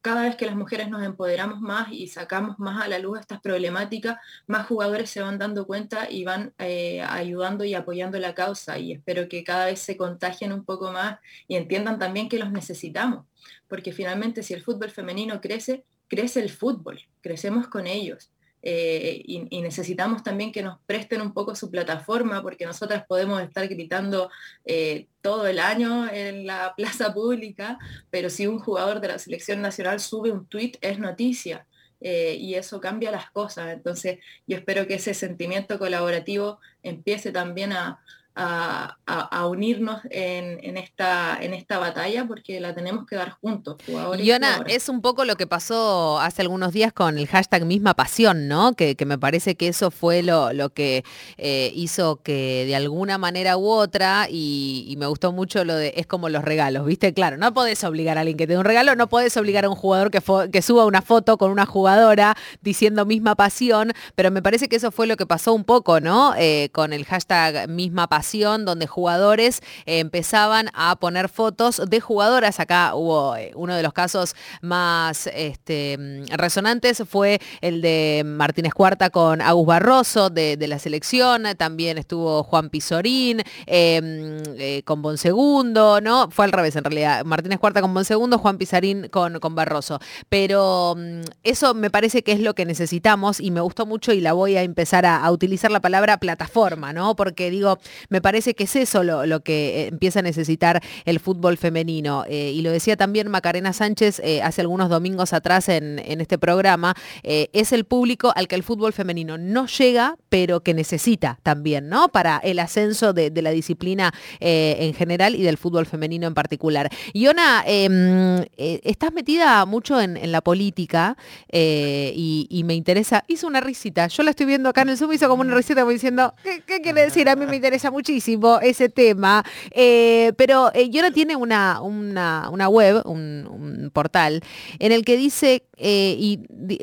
cada 0.01 0.23
vez 0.23 0.37
que 0.37 0.45
las 0.45 0.55
mujeres 0.55 0.89
nos 0.89 1.03
empoderamos 1.03 1.59
más 1.59 1.91
y 1.91 2.07
sacamos 2.07 2.59
más 2.59 2.81
a 2.81 2.87
la 2.87 2.99
luz 2.99 3.19
estas 3.19 3.41
problemáticas, 3.41 4.17
más 4.45 4.65
jugadores 4.67 5.09
se 5.09 5.21
van 5.21 5.37
dando 5.37 5.67
cuenta 5.67 6.09
y 6.09 6.23
van 6.23 6.53
eh, 6.59 7.01
ayudando 7.01 7.65
y 7.65 7.73
apoyando 7.73 8.17
la 8.19 8.33
causa. 8.33 8.77
Y 8.79 8.93
espero 8.93 9.27
que 9.27 9.43
cada 9.43 9.65
vez 9.65 9.79
se 9.79 9.97
contagien 9.97 10.53
un 10.53 10.63
poco 10.63 10.91
más 10.91 11.19
y 11.47 11.57
entiendan 11.57 11.99
también 11.99 12.29
que 12.29 12.39
los 12.39 12.51
necesitamos, 12.51 13.25
porque 13.67 13.91
finalmente 13.91 14.43
si 14.43 14.53
el 14.53 14.63
fútbol 14.63 14.91
femenino 14.91 15.41
crece, 15.41 15.83
crece 16.07 16.39
el 16.41 16.49
fútbol, 16.49 16.99
crecemos 17.21 17.67
con 17.67 17.87
ellos. 17.87 18.31
Eh, 18.63 19.21
y, 19.25 19.61
necesitamos 19.61 20.23
también 20.23 20.51
que 20.51 20.63
nos 20.63 20.79
presten 20.85 21.21
un 21.21 21.33
poco 21.33 21.55
su 21.55 21.69
plataforma, 21.69 22.41
porque 22.41 22.65
nosotras 22.65 23.05
podemos 23.07 23.41
estar 23.41 23.67
gritando 23.67 24.29
eh, 24.65 25.07
todo 25.21 25.47
el 25.47 25.59
año 25.59 26.09
en 26.09 26.45
la 26.45 26.73
plaza 26.77 27.13
pública, 27.13 27.77
pero 28.09 28.29
si 28.29 28.47
un 28.47 28.59
jugador 28.59 28.99
de 28.99 29.09
la 29.09 29.19
selección 29.19 29.61
nacional 29.61 29.99
sube 29.99 30.31
un 30.31 30.45
tweet 30.45 30.73
es 30.81 30.99
noticia. 30.99 31.65
Eh, 31.99 32.35
y 32.39 32.53
eso 32.53 32.79
cambia 32.79 33.09
las 33.09 33.31
cosas. 33.31 33.69
Entonces 33.73 34.19
yo 34.45 34.57
espero 34.57 34.85
que 34.85 34.95
ese 34.95 35.15
sentimiento 35.15 35.79
colaborativo 35.79 36.59
empiece 36.83 37.31
también 37.31 37.73
a, 37.73 37.99
a, 38.37 39.47
unirnos 39.47 40.01
en, 40.09 40.77
esta, 40.77 41.37
en 41.41 41.53
esta 41.53 41.79
batalla 41.79 42.25
porque 42.27 42.59
la 42.59 42.75
tenemos 42.75 43.05
que 43.07 43.15
dar 43.15 43.31
juntos. 43.31 43.77
Yona, 44.21 44.63
es 44.67 44.89
un 44.89 45.01
poco 45.01 45.25
lo 45.25 45.35
que 45.35 45.47
pasó 45.47 46.19
hace 46.19 46.41
algunos 46.41 46.73
días 46.73 46.93
con 46.93 47.17
el 47.17 47.27
hashtag 47.27 47.65
misma 47.65 47.93
pasión, 47.93 48.47
¿no? 48.47 48.73
Que, 48.73 48.95
me 49.07 49.17
parece 49.17 49.55
que 49.55 49.69
eso 49.69 49.89
fue 49.89 50.21
lo, 50.21 50.51
lo 50.51 50.69
que 50.69 51.05
eh, 51.37 51.71
hizo 51.73 52.21
que 52.21 52.65
de 52.65 52.75
alguna 52.75 53.17
manera 53.17 53.57
u 53.57 53.67
otra, 53.69 54.27
y, 54.29 54.95
me 54.97 55.07
gustó 55.07 55.31
mucho 55.31 55.63
lo 55.63 55.75
de, 55.75 55.93
es 55.95 56.07
como 56.07 56.29
los 56.29 56.43
regalos, 56.43 56.85
¿viste? 56.85 57.13
Claro, 57.13 57.37
no 57.37 57.53
podés 57.53 57.83
obligar 57.83 58.17
a 58.17 58.21
alguien 58.21 58.37
que 58.37 58.47
te 58.47 58.53
dé 58.53 58.59
un 58.59 58.65
regalo, 58.65 58.95
no 58.95 59.07
podés 59.07 59.37
obligar 59.37 59.65
a 59.65 59.69
un 59.69 59.75
jugador 59.75 60.11
que, 60.11 60.21
que 60.51 60.61
suba 60.61 60.85
una 60.85 61.01
foto 61.01 61.37
con 61.37 61.51
una 61.51 61.65
jugadora 61.65 62.35
diciendo 62.61 63.05
misma 63.05 63.35
pasión, 63.35 63.93
pero 64.15 64.29
me 64.29 64.41
parece 64.41 64.67
que 64.67 64.75
eso 64.75 64.91
fue 64.91 65.07
lo 65.07 65.15
que 65.15 65.25
pasó 65.25 65.53
un 65.53 65.63
poco, 65.63 66.01
¿no? 66.01 66.33
Eh, 66.37 66.69
con 66.73 66.91
el 66.91 67.05
hashtag 67.05 67.69
misma 67.69 68.07
pasión 68.07 68.26
donde 68.65 68.87
jugadores 68.87 69.61
empezaban 69.85 70.69
a 70.73 70.95
poner 70.97 71.29
fotos 71.29 71.81
de 71.87 71.99
jugadoras. 71.99 72.59
Acá 72.59 72.93
hubo 72.93 73.35
eh, 73.35 73.51
uno 73.55 73.75
de 73.75 73.83
los 73.83 73.93
casos 73.93 74.35
más 74.61 75.27
este, 75.33 75.97
resonantes 76.29 77.03
fue 77.09 77.39
el 77.61 77.81
de 77.81 78.23
Martínez 78.25 78.73
Cuarta 78.73 79.09
con 79.09 79.41
Agus 79.41 79.65
Barroso 79.65 80.29
de, 80.29 80.57
la 80.67 80.79
selección, 80.79 81.43
también 81.57 81.97
estuvo 81.97 82.43
Juan 82.43 82.69
Pizorín 82.69 83.41
em, 83.65 84.37
eh, 84.57 84.81
con 84.83 85.01
Bonsegundo, 85.01 86.01
¿no? 86.01 86.29
Fue 86.29 86.45
al 86.45 86.51
revés 86.51 86.75
en 86.75 86.83
realidad, 86.83 87.23
Martínez 87.23 87.59
Cuarta 87.59 87.81
con 87.81 87.93
Bonsegundo, 87.93 88.37
Juan 88.37 88.57
Pizarín 88.57 89.07
con, 89.07 89.39
con 89.39 89.55
Barroso. 89.55 89.99
Pero 90.27 90.95
mm, 90.97 91.21
eso 91.43 91.73
me 91.73 91.89
parece 91.89 92.23
que 92.23 92.33
es 92.33 92.41
lo 92.41 92.53
que 92.53 92.65
necesitamos 92.65 93.39
y 93.39 93.51
me 93.51 93.61
gustó 93.61 93.85
mucho 93.85 94.11
y 94.11 94.19
la 94.19 94.33
voy 94.33 94.57
a 94.57 94.63
empezar 94.63 95.05
a, 95.05 95.23
a 95.23 95.31
utilizar 95.31 95.71
la 95.71 95.79
palabra 95.79 96.17
plataforma, 96.17 96.91
¿no? 96.91 97.15
Porque 97.15 97.49
digo, 97.49 97.79
me 98.09 98.16
parece 98.21 98.53
que 98.53 98.65
es 98.65 98.75
eso 98.75 99.03
lo, 99.03 99.39
que 99.41 99.83
eh, 99.83 99.87
empieza 99.87 100.19
a 100.19 100.21
necesitar 100.21 100.81
el 101.05 101.19
fútbol 101.19 101.57
femenino. 101.57 102.25
Eh, 102.27 102.51
y 102.53 102.61
lo 102.61 102.71
decía 102.71 102.97
también 102.97 103.29
Macarena 103.29 103.73
Sánchez 103.73 104.19
eh, 104.23 104.41
hace 104.41 104.61
algunos 104.61 104.89
domingos 104.89 105.33
atrás 105.33 105.69
en, 105.69 105.97
este 106.07 106.37
programa, 106.37 106.95
es 107.23 107.71
el 107.73 107.85
público 107.85 108.31
al 108.35 108.47
que 108.47 108.55
el 108.55 108.63
fútbol 108.63 108.93
femenino 108.93 109.37
no 109.37 109.67
llega, 109.67 110.15
pero 110.29 110.61
que 110.61 110.73
necesita 110.73 111.39
también, 111.43 111.89
¿no? 111.89 112.09
Para 112.09 112.37
el 112.37 112.59
ascenso 112.59 113.13
de, 113.13 113.31
la 113.41 113.51
disciplina 113.51 114.13
en 114.39 114.93
general 114.93 115.35
y 115.35 115.43
del 115.43 115.57
fútbol 115.57 115.85
femenino 115.85 116.27
en 116.27 116.33
particular. 116.33 116.89
Iona, 117.13 117.63
em, 117.67 118.45
estás 118.57 119.13
metida 119.13 119.65
mucho 119.65 120.01
en, 120.01 120.31
la 120.31 120.41
política 120.41 121.17
y, 121.51 122.63
me 122.65 122.73
interesa, 122.73 123.23
hizo 123.27 123.47
una 123.47 123.61
risita, 123.61 124.07
yo 124.07 124.23
la 124.23 124.31
estoy 124.31 124.45
viendo 124.45 124.69
acá 124.69 124.81
en 124.81 124.89
el 124.89 124.97
Zoom, 124.97 125.13
hizo 125.13 125.27
como 125.27 125.41
una 125.41 125.55
risita 125.55 125.85
diciendo, 125.85 126.33
¿qué, 126.43 126.61
qué 126.65 126.81
quiere 126.81 127.01
decir? 127.01 127.29
A 127.29 127.35
mí 127.35 127.45
me 127.45 127.55
interesa 127.55 127.91
muchísimo 127.97 128.59
ese 128.61 128.89
tema, 128.89 129.43
eh, 129.71 130.31
pero 130.37 130.71
eh, 130.75 130.87
Yona 130.91 131.09
tiene 131.09 131.35
una, 131.35 131.81
una, 131.81 132.69
web, 132.69 133.01
un, 133.05 133.89
portal, 133.91 134.41
en 134.77 134.91
el 134.91 135.03
que 135.03 135.17
dice, 135.17 135.63
eh, 135.77 136.15
y 136.15 136.37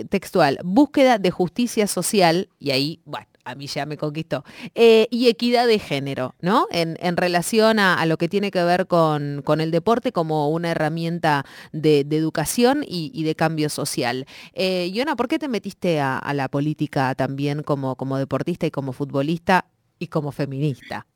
textual, 0.09 0.59
búsqueda 0.65 1.19
de 1.19 1.31
justicia 1.31 1.87
social, 1.87 2.49
y 2.59 2.73
ahí, 2.73 3.01
bueno, 3.05 3.29
a 3.45 3.55
mí 3.55 3.69
ya 3.69 3.87
me 3.87 3.97
conquistó, 3.97 4.43
y 4.75 5.29
equidad 5.29 5.69
de 5.69 5.79
género, 5.79 6.35
¿no? 6.41 6.67
En, 6.73 7.17
relación 7.17 7.79
a, 7.79 8.05
lo 8.07 8.17
que 8.17 8.29
tiene 8.29 8.51
que 8.51 8.65
ver 8.65 8.89
con, 8.89 9.43
con, 9.45 9.61
el 9.61 9.71
deporte 9.71 10.11
como 10.11 10.51
una 10.51 10.71
herramienta 10.71 11.45
de, 11.73 12.01
educación 12.01 12.83
y, 12.85 13.23
de 13.23 13.35
cambio 13.37 13.69
social. 13.69 14.27
Eh, 14.55 14.91
Yona, 14.93 15.15
¿por 15.15 15.29
qué 15.29 15.39
te 15.39 15.47
metiste 15.47 16.01
a, 16.01 16.33
la 16.35 16.49
política 16.49 17.15
también 17.15 17.63
como, 17.63 17.95
como 17.95 18.17
deportista 18.17 18.67
y 18.67 18.71
como 18.73 18.93
futbolista 18.93 19.67
y 19.99 20.09
como 20.09 20.33
feminista? 20.33 21.07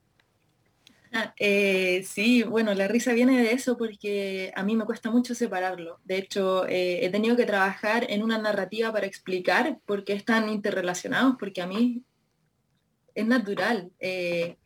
Ah, 1.12 1.34
eh, 1.38 2.02
sí, 2.04 2.42
bueno, 2.42 2.74
la 2.74 2.86
risa 2.86 3.12
viene 3.14 3.40
de 3.40 3.52
eso 3.52 3.78
porque 3.78 4.52
a 4.54 4.62
mí 4.62 4.76
me 4.76 4.84
cuesta 4.84 5.10
mucho 5.10 5.34
separarlo. 5.34 6.00
De 6.04 6.18
hecho, 6.18 6.66
eh, 6.66 7.04
he 7.04 7.10
tenido 7.10 7.36
que 7.36 7.46
trabajar 7.46 8.06
en 8.10 8.22
una 8.22 8.38
narrativa 8.38 8.92
para 8.92 9.06
explicar 9.06 9.78
por 9.86 10.04
qué 10.04 10.12
están 10.12 10.50
interrelacionados, 10.50 11.36
porque 11.38 11.62
a 11.62 11.66
mí 11.66 12.04
es 13.14 13.26
natural. 13.26 13.90
Eh, 14.00 14.58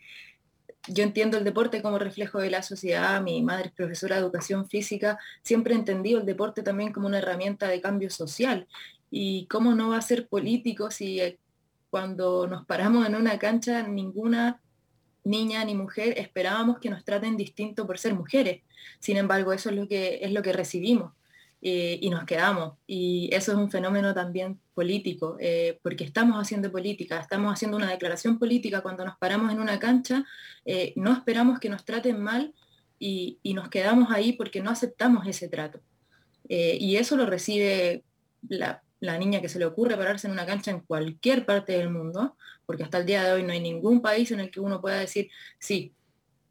yo 0.88 1.04
entiendo 1.04 1.38
el 1.38 1.45
deporte 1.45 1.81
como 1.81 1.99
reflejo 1.99 2.40
de 2.40 2.50
la 2.50 2.62
sociedad, 2.62 3.23
mi 3.23 3.40
madre 3.42 3.66
es 3.69 3.73
profesora 3.73 4.16
de 4.16 4.23
educación 4.23 4.69
física, 4.69 5.19
siempre 5.42 5.75
he 5.75 5.78
entendido 5.78 6.19
el 6.19 6.26
deporte 6.26 6.62
también 6.62 6.92
como 6.92 7.07
una 7.07 7.19
herramienta 7.19 7.69
de 7.69 7.81
cambio 7.81 8.11
social. 8.11 8.66
¿Y 9.11 9.47
cómo 9.47 9.75
no 9.75 9.90
va 9.90 9.99
a 9.99 10.02
ser 10.02 10.26
político 10.26 10.90
si 10.90 11.21
cuando 11.92 12.46
nos 12.46 12.64
paramos 12.64 13.06
en 13.06 13.14
una 13.14 13.38
cancha 13.38 13.82
ninguna 13.82 14.62
niña 15.25 15.62
ni 15.62 15.75
mujer 15.75 16.14
esperábamos 16.16 16.78
que 16.78 16.88
nos 16.88 17.04
traten 17.04 17.37
distinto 17.37 17.87
por 17.87 17.99
ser 17.99 18.14
mujeres. 18.14 18.62
Sin 18.99 19.18
embargo, 19.18 19.52
eso 19.52 19.68
es 19.68 19.76
lo 19.76 19.87
que, 19.87 20.20
es 20.22 20.32
lo 20.32 20.40
que 20.40 20.54
recibimos 20.54 21.12
eh, 21.61 21.99
y 22.00 22.08
nos 22.08 22.25
quedamos. 22.25 22.78
Y 22.87 23.28
eso 23.30 23.52
es 23.52 23.58
un 23.58 23.70
fenómeno 23.70 24.14
también 24.14 24.58
político, 24.72 25.37
eh, 25.38 25.80
porque 25.82 26.04
estamos 26.04 26.40
haciendo 26.40 26.72
política, 26.72 27.20
estamos 27.20 27.52
haciendo 27.52 27.76
una 27.76 27.90
declaración 27.90 28.38
política 28.38 28.80
cuando 28.80 29.04
nos 29.04 29.18
paramos 29.18 29.52
en 29.52 29.61
una 29.61 29.78
cancha, 29.78 30.25
eh, 30.64 30.94
no 30.96 31.12
esperamos 31.12 31.61
que 31.61 31.68
nos 31.68 31.84
traten 31.84 32.22
mal 32.22 32.54
y, 32.99 33.38
y, 33.42 33.52
nos 33.52 33.68
quedamos 33.68 34.11
ahí 34.11 34.32
porque 34.32 34.62
no 34.62 34.70
aceptamos 34.70 35.26
ese 35.26 35.49
trato. 35.49 35.78
y 36.49 36.96
eso 36.96 37.16
lo 37.16 37.26
recibe 37.26 38.02
la, 38.49 38.82
la 39.02 39.18
niña 39.18 39.40
que 39.40 39.49
se 39.49 39.59
le 39.59 39.66
ocurre 39.66 39.97
pararse 39.97 40.28
en 40.28 40.32
una 40.32 40.47
cancha 40.47 40.71
en 40.71 40.80
cualquier 40.80 41.44
parte 41.44 41.73
del 41.73 41.90
mundo, 41.90 42.37
porque 42.64 42.85
hasta 42.85 42.99
el 42.99 43.06
día 43.06 43.25
de 43.25 43.32
hoy 43.32 43.42
no 43.42 43.52
hay 43.52 43.61
ningún 43.61 44.00
país 44.00 44.30
en 44.30 44.38
el 44.38 44.50
que 44.50 44.61
uno 44.61 44.80
pueda 44.80 44.99
decir, 44.99 45.28
sí, 45.59 45.92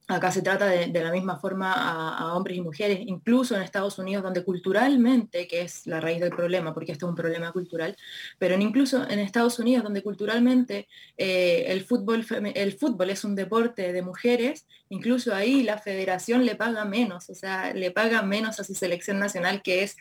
acá 0.07 0.31
se 0.31 0.41
trata 0.41 0.65
de, 0.65 0.87
la 0.91 1.11
misma 1.11 1.39
forma 1.39 1.71
a, 1.71 2.35
hombres 2.35 2.57
y 2.57 2.61
mujeres, 2.61 2.99
incluso 3.05 3.55
en 3.55 3.61
Estados 3.61 3.97
Unidos, 3.99 4.21
donde 4.21 4.43
culturalmente, 4.43 5.47
que 5.47 5.61
es 5.61 5.87
la 5.87 6.01
raíz 6.01 6.19
del 6.19 6.31
problema, 6.31 6.73
porque 6.73 6.91
esto 6.91 7.05
es 7.05 7.09
un 7.11 7.15
problema 7.15 7.53
cultural, 7.53 7.95
pero 8.37 8.59
incluso 8.59 9.09
en 9.09 9.19
Estados 9.19 9.57
Unidos, 9.57 9.85
donde 9.85 10.03
culturalmente 10.03 10.89
eh, 11.17 11.65
el, 11.67 11.85
fútbol, 11.85 12.25
el 12.53 12.73
fútbol 12.73 13.11
es 13.11 13.23
un 13.23 13.35
deporte 13.35 13.93
de 13.93 14.01
mujeres, 14.01 14.67
incluso 14.89 15.33
ahí 15.33 15.63
la 15.63 15.77
federación 15.77 16.45
le 16.45 16.55
paga 16.55 16.83
menos, 16.83 17.29
o 17.29 17.35
sea, 17.35 17.73
le 17.73 17.91
paga 17.91 18.21
menos 18.23 18.59
a 18.59 18.65
su 18.65 18.73
selección 18.75 19.19
nacional, 19.19 19.61
que 19.61 19.83
es 19.83 19.95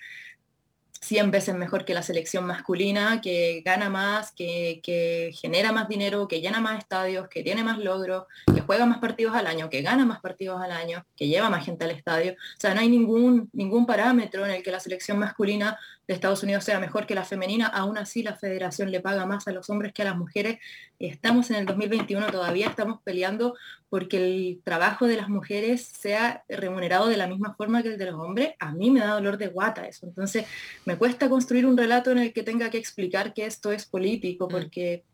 100 1.01 1.31
veces 1.31 1.55
mejor 1.55 1.85
que 1.85 1.95
la 1.95 2.03
selección 2.03 2.45
masculina, 2.47 3.21
que 3.21 3.63
gana 3.65 3.89
más, 3.89 4.33
que, 4.33 5.31
genera 5.35 5.73
más 5.73 5.89
dinero, 5.89 6.29
que 6.29 6.41
llena 6.41 6.61
más 6.61 6.79
estadios, 6.79 7.29
que 7.29 7.43
tiene 7.43 7.65
más 7.65 7.79
logros, 7.79 8.25
que 8.55 8.61
juega 8.61 8.85
más 8.85 8.99
partidos 8.99 9.35
al 9.35 9.47
año, 9.47 9.71
que 9.71 9.81
gana 9.83 10.05
más 10.05 10.21
partidos 10.21 10.61
al 10.63 10.73
año, 10.73 11.05
que 11.17 11.29
lleva 11.29 11.49
más 11.49 11.65
gente 11.65 11.85
al 11.85 11.93
estadio. 11.93 12.33
O 12.33 12.61
sea, 12.61 12.75
no 12.75 12.81
hay 12.81 12.89
ningún, 12.89 13.49
ningún 13.53 13.87
parámetro 13.87 14.45
en 14.45 14.53
el 14.53 14.63
que 14.63 14.71
la 14.71 14.81
selección 14.81 15.19
masculina 15.19 15.79
de 16.11 16.15
Estados 16.15 16.43
Unidos 16.43 16.65
sea 16.65 16.81
mejor 16.81 17.07
que 17.07 17.15
la 17.15 17.23
femenina, 17.23 17.69
aún 17.69 17.97
así 17.97 18.25
la 18.25 18.35
federación 18.35 18.91
le 18.91 18.99
paga 18.99 19.27
más 19.27 19.47
a 19.47 19.53
los 19.53 19.71
hombres 19.71 19.93
que 19.93 20.03
a 20.03 20.07
las 20.07 20.17
mujeres. 20.17 20.59
Estamos 20.99 21.51
en 21.51 21.57
el 21.57 21.67
2021, 21.67 22.33
todavía 22.33 22.67
estamos 22.67 23.01
peleando 23.05 23.55
porque 23.89 24.17
el 24.17 24.61
trabajo 24.65 25.07
de 25.07 25.17
las 25.17 25.29
mujeres 25.29 25.85
sea 25.85 26.43
remunerado 26.49 27.07
de 27.07 27.17
la 27.17 27.29
misma 27.29 27.55
forma 27.55 27.85
que 27.85 27.91
el 27.91 27.97
de 27.97 28.07
los 28.07 28.17
hombres. 28.17 28.55
A 28.59 28.73
mí 28.73 28.91
me 28.91 28.99
da 28.99 29.13
dolor 29.13 29.39
de 29.39 29.47
guata 29.47 29.87
eso. 29.87 30.05
Entonces, 30.05 30.47
me 30.85 30.97
cuesta 30.97 31.29
construir 31.29 31.65
un 31.65 31.77
relato 31.77 32.11
en 32.11 32.19
el 32.19 32.33
que 32.33 32.43
tenga 32.43 32.71
que 32.71 32.79
explicar 32.79 33.33
que 33.33 33.47
esto 33.47 33.71
es 33.71 33.87
político, 33.87 34.47
mm. 34.47 34.51
porque 34.51 35.05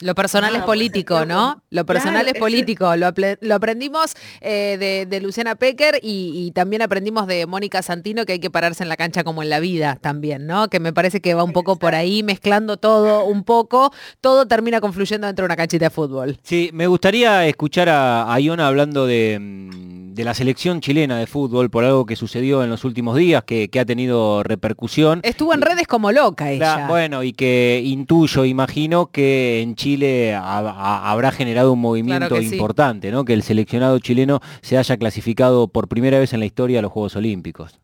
Lo 0.00 0.14
personal 0.14 0.56
es 0.56 0.62
político, 0.62 1.26
¿no? 1.26 1.62
Lo 1.70 1.84
personal 1.84 2.26
es 2.26 2.34
político. 2.34 2.96
Lo, 2.96 3.06
aprendimos 3.54 4.14
eh, 4.40 5.06
de, 5.08 5.20
Luciana 5.20 5.54
Pecker 5.56 6.00
y, 6.02 6.50
también 6.52 6.82
aprendimos 6.82 7.26
de 7.26 7.46
Mónica 7.46 7.82
Santino 7.82 8.24
que 8.24 8.32
hay 8.32 8.38
que 8.38 8.50
pararse 8.50 8.82
en 8.82 8.88
la 8.88 8.96
cancha 8.96 9.24
como 9.24 9.42
en 9.42 9.50
la 9.50 9.60
vida 9.60 9.98
también, 10.00 10.46
¿no? 10.46 10.68
Que 10.68 10.80
me 10.80 10.92
parece 10.92 11.20
que 11.20 11.34
va 11.34 11.44
un 11.44 11.52
poco 11.52 11.76
por 11.76 11.94
ahí, 11.94 12.22
mezclando 12.22 12.78
todo 12.78 13.24
un 13.24 13.44
poco. 13.44 13.92
Todo 14.20 14.46
termina 14.46 14.80
confluyendo 14.80 15.26
dentro 15.26 15.44
de 15.44 15.46
una 15.46 15.56
canchita 15.56 15.86
de 15.86 15.90
fútbol. 15.90 16.38
Sí, 16.42 16.70
me 16.72 16.86
gustaría 16.86 17.46
escuchar 17.46 17.88
a, 17.88 18.32
a 18.32 18.40
Iona 18.40 18.66
hablando 18.66 19.06
de 19.06 19.38
mm, 19.38 20.00
de 20.14 20.24
la 20.24 20.34
selección 20.34 20.80
chilena 20.80 21.18
de 21.18 21.26
fútbol 21.26 21.70
por 21.70 21.84
algo 21.84 22.04
que 22.04 22.16
sucedió 22.16 22.62
en 22.62 22.70
los 22.70 22.84
últimos 22.84 23.16
días, 23.16 23.42
que, 23.44 23.70
ha 23.80 23.84
tenido 23.84 24.42
repercusión. 24.42 25.20
Estuvo 25.22 25.54
en 25.54 25.62
redes 25.62 25.86
como 25.86 26.12
loca 26.12 26.50
ella. 26.50 26.86
bueno, 26.88 27.22
y 27.22 27.32
que 27.32 27.80
intuyo, 27.82 28.44
imagino 28.44 29.06
que 29.06 29.62
en 29.62 29.74
Chile 29.76 29.89
habrá 30.36 31.32
generado 31.32 31.72
un 31.72 31.80
movimiento 31.80 32.40
importante, 32.40 33.10
¿no? 33.10 33.24
Que 33.24 33.34
el 33.34 33.42
seleccionado 33.42 33.98
chileno 33.98 34.40
se 34.62 34.78
haya 34.78 34.96
clasificado 34.96 35.68
por 35.68 35.88
primera 35.88 36.18
vez 36.18 36.32
en 36.32 36.40
la 36.40 36.46
historia 36.46 36.78
a 36.78 36.82
los 36.82 36.92
Juegos 36.92 37.16
Olímpicos. 37.16 37.80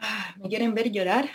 Ah, 0.00 0.34
¿Me 0.40 0.48
quieren 0.48 0.74
ver 0.74 0.90
llorar? 0.92 1.28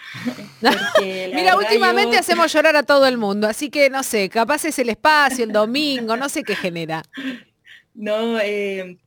Mira, 1.01 1.58
últimamente 1.58 2.17
hacemos 2.17 2.51
llorar 2.53 2.75
a 2.77 2.84
todo 2.84 3.05
el 3.08 3.17
mundo, 3.17 3.48
así 3.48 3.70
que 3.70 3.89
no 3.89 4.03
sé, 4.03 4.29
capaz 4.29 4.63
es 4.65 4.79
el 4.79 4.89
espacio, 4.89 5.43
el 5.43 5.51
domingo, 5.51 6.15
no 6.15 6.29
sé 6.29 6.43
qué 6.43 6.55
genera. 6.55 7.03
No, 7.96 8.39
eh, 8.39 8.98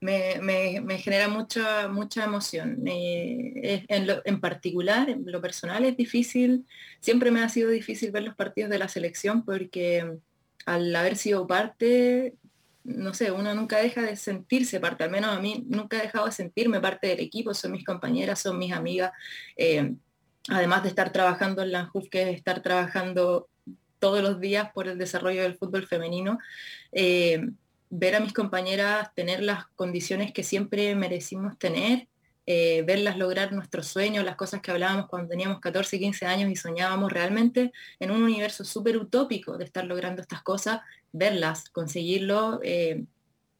me, 0.00 0.98
genera 0.98 1.28
mucha, 1.28 1.88
mucha 1.88 2.24
emoción. 2.24 2.82
Eh, 2.86 3.84
en, 3.88 4.40
particular, 4.40 5.10
en 5.10 5.24
lo 5.26 5.40
personal 5.40 5.84
es 5.84 5.96
difícil, 5.96 6.66
siempre 7.00 7.30
me 7.30 7.42
ha 7.42 7.48
sido 7.48 7.70
difícil 7.70 8.10
ver 8.10 8.22
los 8.22 8.34
partidos 8.34 8.70
de 8.70 8.78
la 8.78 8.88
selección 8.88 9.44
porque 9.44 10.18
al 10.66 10.94
haber 10.94 11.16
sido 11.16 11.46
parte, 11.46 12.34
no 12.84 13.14
sé, 13.14 13.32
uno 13.32 13.54
nunca 13.54 13.78
deja 13.78 14.02
de 14.02 14.16
sentirse 14.16 14.80
parte, 14.80 15.04
al 15.04 15.10
menos 15.10 15.36
a 15.36 15.40
mí 15.40 15.64
nunca 15.68 15.98
he 15.98 16.02
dejado 16.02 16.26
de 16.26 16.32
sentirme 16.32 16.80
parte 16.80 17.08
del 17.08 17.20
equipo, 17.20 17.54
son 17.54 17.72
mis 17.72 17.84
compañeras, 17.84 18.40
son 18.40 18.58
mis 18.58 18.72
amigas, 18.72 19.12
eh, 19.56 19.94
además 20.48 20.82
de 20.82 20.90
estar 20.90 21.12
trabajando 21.12 21.62
en 21.62 21.72
la 21.72 21.86
JUF, 21.86 22.08
que 22.08 22.30
es 22.30 22.36
estar 22.36 22.62
trabajando 22.62 23.48
todos 23.98 24.22
los 24.22 24.38
días 24.40 24.70
por 24.72 24.86
el 24.88 24.96
desarrollo 24.96 25.42
del 25.42 25.56
fútbol 25.56 25.86
femenino. 25.86 26.38
Eh, 26.92 27.48
ver 27.90 28.14
a 28.14 28.20
mis 28.20 28.32
compañeras 28.32 29.14
tener 29.14 29.42
las 29.42 29.66
condiciones 29.68 30.32
que 30.32 30.42
siempre 30.42 30.94
merecimos 30.94 31.58
tener, 31.58 32.08
eh, 32.46 32.82
verlas 32.82 33.18
lograr 33.18 33.52
nuestros 33.52 33.88
sueños, 33.88 34.24
las 34.24 34.36
cosas 34.36 34.60
que 34.60 34.70
hablábamos 34.70 35.06
cuando 35.08 35.28
teníamos 35.28 35.60
14, 35.60 35.98
15 35.98 36.26
años 36.26 36.50
y 36.50 36.56
soñábamos 36.56 37.12
realmente 37.12 37.72
en 38.00 38.10
un 38.10 38.22
universo 38.22 38.64
súper 38.64 38.96
utópico 38.96 39.58
de 39.58 39.64
estar 39.64 39.84
logrando 39.84 40.22
estas 40.22 40.42
cosas, 40.42 40.80
verlas, 41.12 41.68
conseguirlo, 41.70 42.60
eh, 42.62 43.04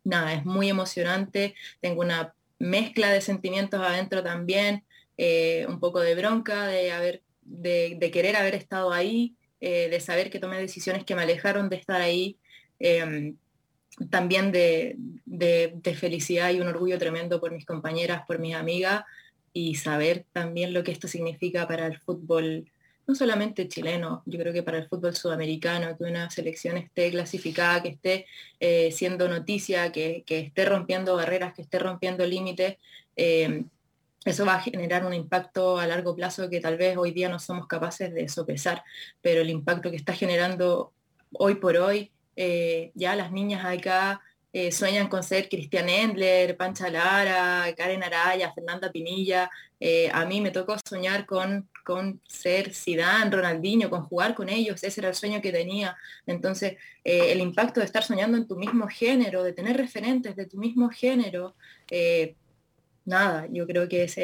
nada, 0.04 0.32
es 0.32 0.44
muy 0.44 0.68
emocionante, 0.68 1.54
tengo 1.80 2.00
una 2.00 2.34
mezcla 2.58 3.10
de 3.10 3.20
sentimientos 3.20 3.80
adentro 3.80 4.22
también, 4.22 4.84
eh, 5.18 5.66
un 5.68 5.80
poco 5.80 6.00
de 6.00 6.14
bronca, 6.14 6.66
de, 6.66 6.92
haber, 6.92 7.22
de, 7.42 8.10
querer 8.10 8.36
haber 8.36 8.54
estado 8.54 8.92
ahí, 8.92 9.34
de 9.60 9.98
saber 10.00 10.30
que 10.30 10.38
tomé 10.38 10.56
decisiones 10.56 11.04
que 11.04 11.16
me 11.16 11.22
alejaron 11.22 11.68
de 11.68 11.76
estar 11.76 12.00
ahí 12.00 12.38
también 14.10 14.52
de, 14.52 14.96
felicidad 15.96 16.50
y 16.50 16.60
un 16.60 16.68
orgullo 16.68 16.98
tremendo 16.98 17.40
por 17.40 17.52
mis 17.52 17.66
compañeras, 17.66 18.22
por 18.26 18.38
mis 18.38 18.54
amigas 18.54 19.04
y 19.52 19.74
saber 19.74 20.24
también 20.32 20.72
lo 20.72 20.84
que 20.84 20.92
esto 20.92 21.08
significa 21.08 21.66
para 21.66 21.86
el 21.86 21.98
fútbol, 21.98 22.70
no 23.06 23.14
solamente 23.14 23.68
chileno, 23.68 24.22
yo 24.26 24.38
creo 24.38 24.52
que 24.52 24.62
para 24.62 24.78
el 24.78 24.88
fútbol 24.88 25.16
sudamericano, 25.16 25.96
que 25.96 26.04
una 26.04 26.30
selección 26.30 26.76
esté 26.76 27.10
clasificada, 27.10 27.82
que 27.82 27.88
esté 27.88 28.26
eh, 28.60 28.92
siendo 28.92 29.28
noticia, 29.28 29.90
que, 29.90 30.24
esté 30.26 30.64
rompiendo 30.64 31.16
barreras, 31.16 31.54
que 31.54 31.62
esté 31.62 31.78
rompiendo 31.78 32.26
límites. 32.26 32.76
Eh, 33.16 33.64
eso 34.24 34.44
va 34.44 34.56
a 34.56 34.60
generar 34.60 35.06
un 35.06 35.14
impacto 35.14 35.78
a 35.78 35.86
largo 35.86 36.14
plazo 36.14 36.50
que 36.50 36.60
tal 36.60 36.76
vez 36.76 36.96
hoy 36.96 37.12
día 37.12 37.28
no 37.28 37.38
somos 37.38 37.66
capaces 37.66 38.12
de 38.12 38.28
sopesar, 38.28 38.84
pero 39.22 39.40
el 39.40 39.48
impacto 39.48 39.90
que 39.90 39.96
está 39.96 40.12
generando 40.12 40.92
hoy 41.32 41.54
por 41.54 41.76
hoy 41.76 42.12
eh, 42.40 42.92
ya 42.94 43.16
las 43.16 43.32
niñas 43.32 43.64
acá 43.64 44.20
eh, 44.52 44.70
sueñan 44.70 45.08
con 45.08 45.24
ser 45.24 45.48
Cristian 45.48 45.88
Endler, 45.88 46.56
Pancha 46.56 46.88
Lara, 46.88 47.74
Karen 47.76 48.04
Araya, 48.04 48.52
Fernanda 48.52 48.92
Pinilla. 48.92 49.50
Eh, 49.80 50.08
a 50.12 50.24
mí 50.24 50.40
me 50.40 50.52
tocó 50.52 50.76
soñar 50.88 51.26
con, 51.26 51.68
con 51.84 52.20
ser 52.28 52.72
Zidane, 52.72 53.32
Ronaldinho, 53.32 53.90
con 53.90 54.04
jugar 54.04 54.36
con 54.36 54.48
ellos. 54.48 54.84
Ese 54.84 55.00
era 55.00 55.08
el 55.08 55.16
sueño 55.16 55.42
que 55.42 55.50
tenía. 55.50 55.96
Entonces, 56.26 56.76
el 57.02 57.40
impacto 57.40 57.80
de 57.80 57.86
estar 57.86 58.04
soñando 58.04 58.36
en 58.38 58.46
tu 58.46 58.54
mismo 58.56 58.86
género, 58.86 59.42
de 59.42 59.52
tener 59.52 59.76
referentes 59.76 60.36
de 60.36 60.46
tu 60.46 60.58
mismo 60.58 60.90
género, 60.90 61.56
nada, 63.04 63.48
yo 63.50 63.66
creo 63.66 63.88
que 63.88 64.04
es 64.04 64.16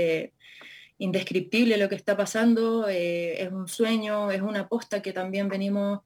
indescriptible 0.99 1.79
lo 1.79 1.89
que 1.89 1.97
está 1.97 2.17
pasando. 2.17 2.87
es 2.89 3.51
un 3.51 3.67
sueño, 3.67 4.31
es 4.31 4.41
una 4.41 4.61
aposta 4.61 5.03
que 5.03 5.13
también 5.13 5.49
venimos 5.49 6.01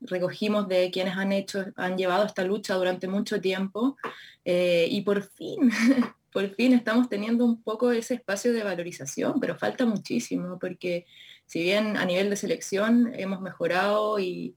recogimos 0.00 0.68
de 0.68 0.90
quienes 0.90 1.16
han 1.16 1.32
hecho, 1.32 1.64
han 1.76 1.96
llevado 1.96 2.24
esta 2.24 2.44
lucha 2.44 2.74
durante 2.74 3.08
mucho 3.08 3.40
tiempo 3.40 3.96
eh, 4.44 4.86
y 4.90 5.02
por 5.02 5.22
fin, 5.22 5.70
por 6.32 6.48
fin 6.54 6.72
estamos 6.72 7.08
teniendo 7.08 7.44
un 7.44 7.62
poco 7.62 7.90
ese 7.92 8.14
espacio 8.14 8.52
de 8.52 8.64
valorización, 8.64 9.40
pero 9.40 9.56
falta 9.56 9.84
muchísimo 9.86 10.58
porque 10.58 11.06
si 11.46 11.62
bien 11.62 11.96
a 11.96 12.04
nivel 12.04 12.30
de 12.30 12.36
selección 12.36 13.12
hemos 13.14 13.40
mejorado 13.40 14.18
y 14.18 14.54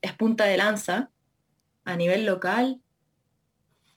es 0.00 0.12
punta 0.14 0.44
de 0.44 0.56
lanza, 0.56 1.10
a 1.84 1.96
nivel 1.96 2.24
local 2.26 2.80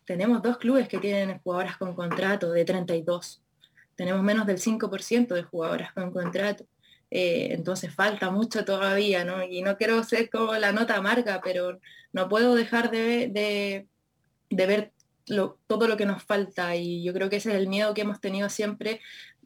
tenemos 0.05 0.41
dos 0.41 0.57
clubes 0.57 0.87
que 0.87 0.99
tienen 0.99 1.39
jugadoras 1.39 1.77
con 1.77 1.95
contrato 1.95 2.51
de 2.51 2.65
32. 2.65 3.41
Tenemos 3.95 4.21
menos 4.21 4.45
del 4.45 4.57
5% 4.57 5.33
de 5.33 5.43
jugadoras 5.43 5.93
con 5.93 6.11
contrato. 6.11 6.65
Eh, 7.15 7.53
entonces 7.53 7.93
falta 7.93 8.31
mucho 8.31 8.65
todavía, 8.65 9.23
¿no? 9.23 9.43
Y 9.43 9.61
no 9.61 9.77
quiero 9.77 10.03
ser 10.03 10.31
como 10.31 10.55
la 10.55 10.71
nota 10.71 10.95
amarga, 10.95 11.41
pero 11.43 11.79
no 12.11 12.27
puedo 12.27 12.55
dejar 12.55 12.89
de, 12.89 13.85
ver 14.49 14.91
todo 15.67 15.87
lo 15.87 15.95
que 15.95 16.07
nos 16.07 16.23
falta 16.23 16.75
y 16.75 17.03
yo 17.03 17.13
creo 17.13 17.29
que 17.29 17.35
ese 17.35 17.51
es 17.51 17.57
el 17.57 17.67
miedo 17.67 17.93
que 17.93 18.01
hemos 18.01 18.19
tenido 18.19 18.49
siempre 18.49 18.99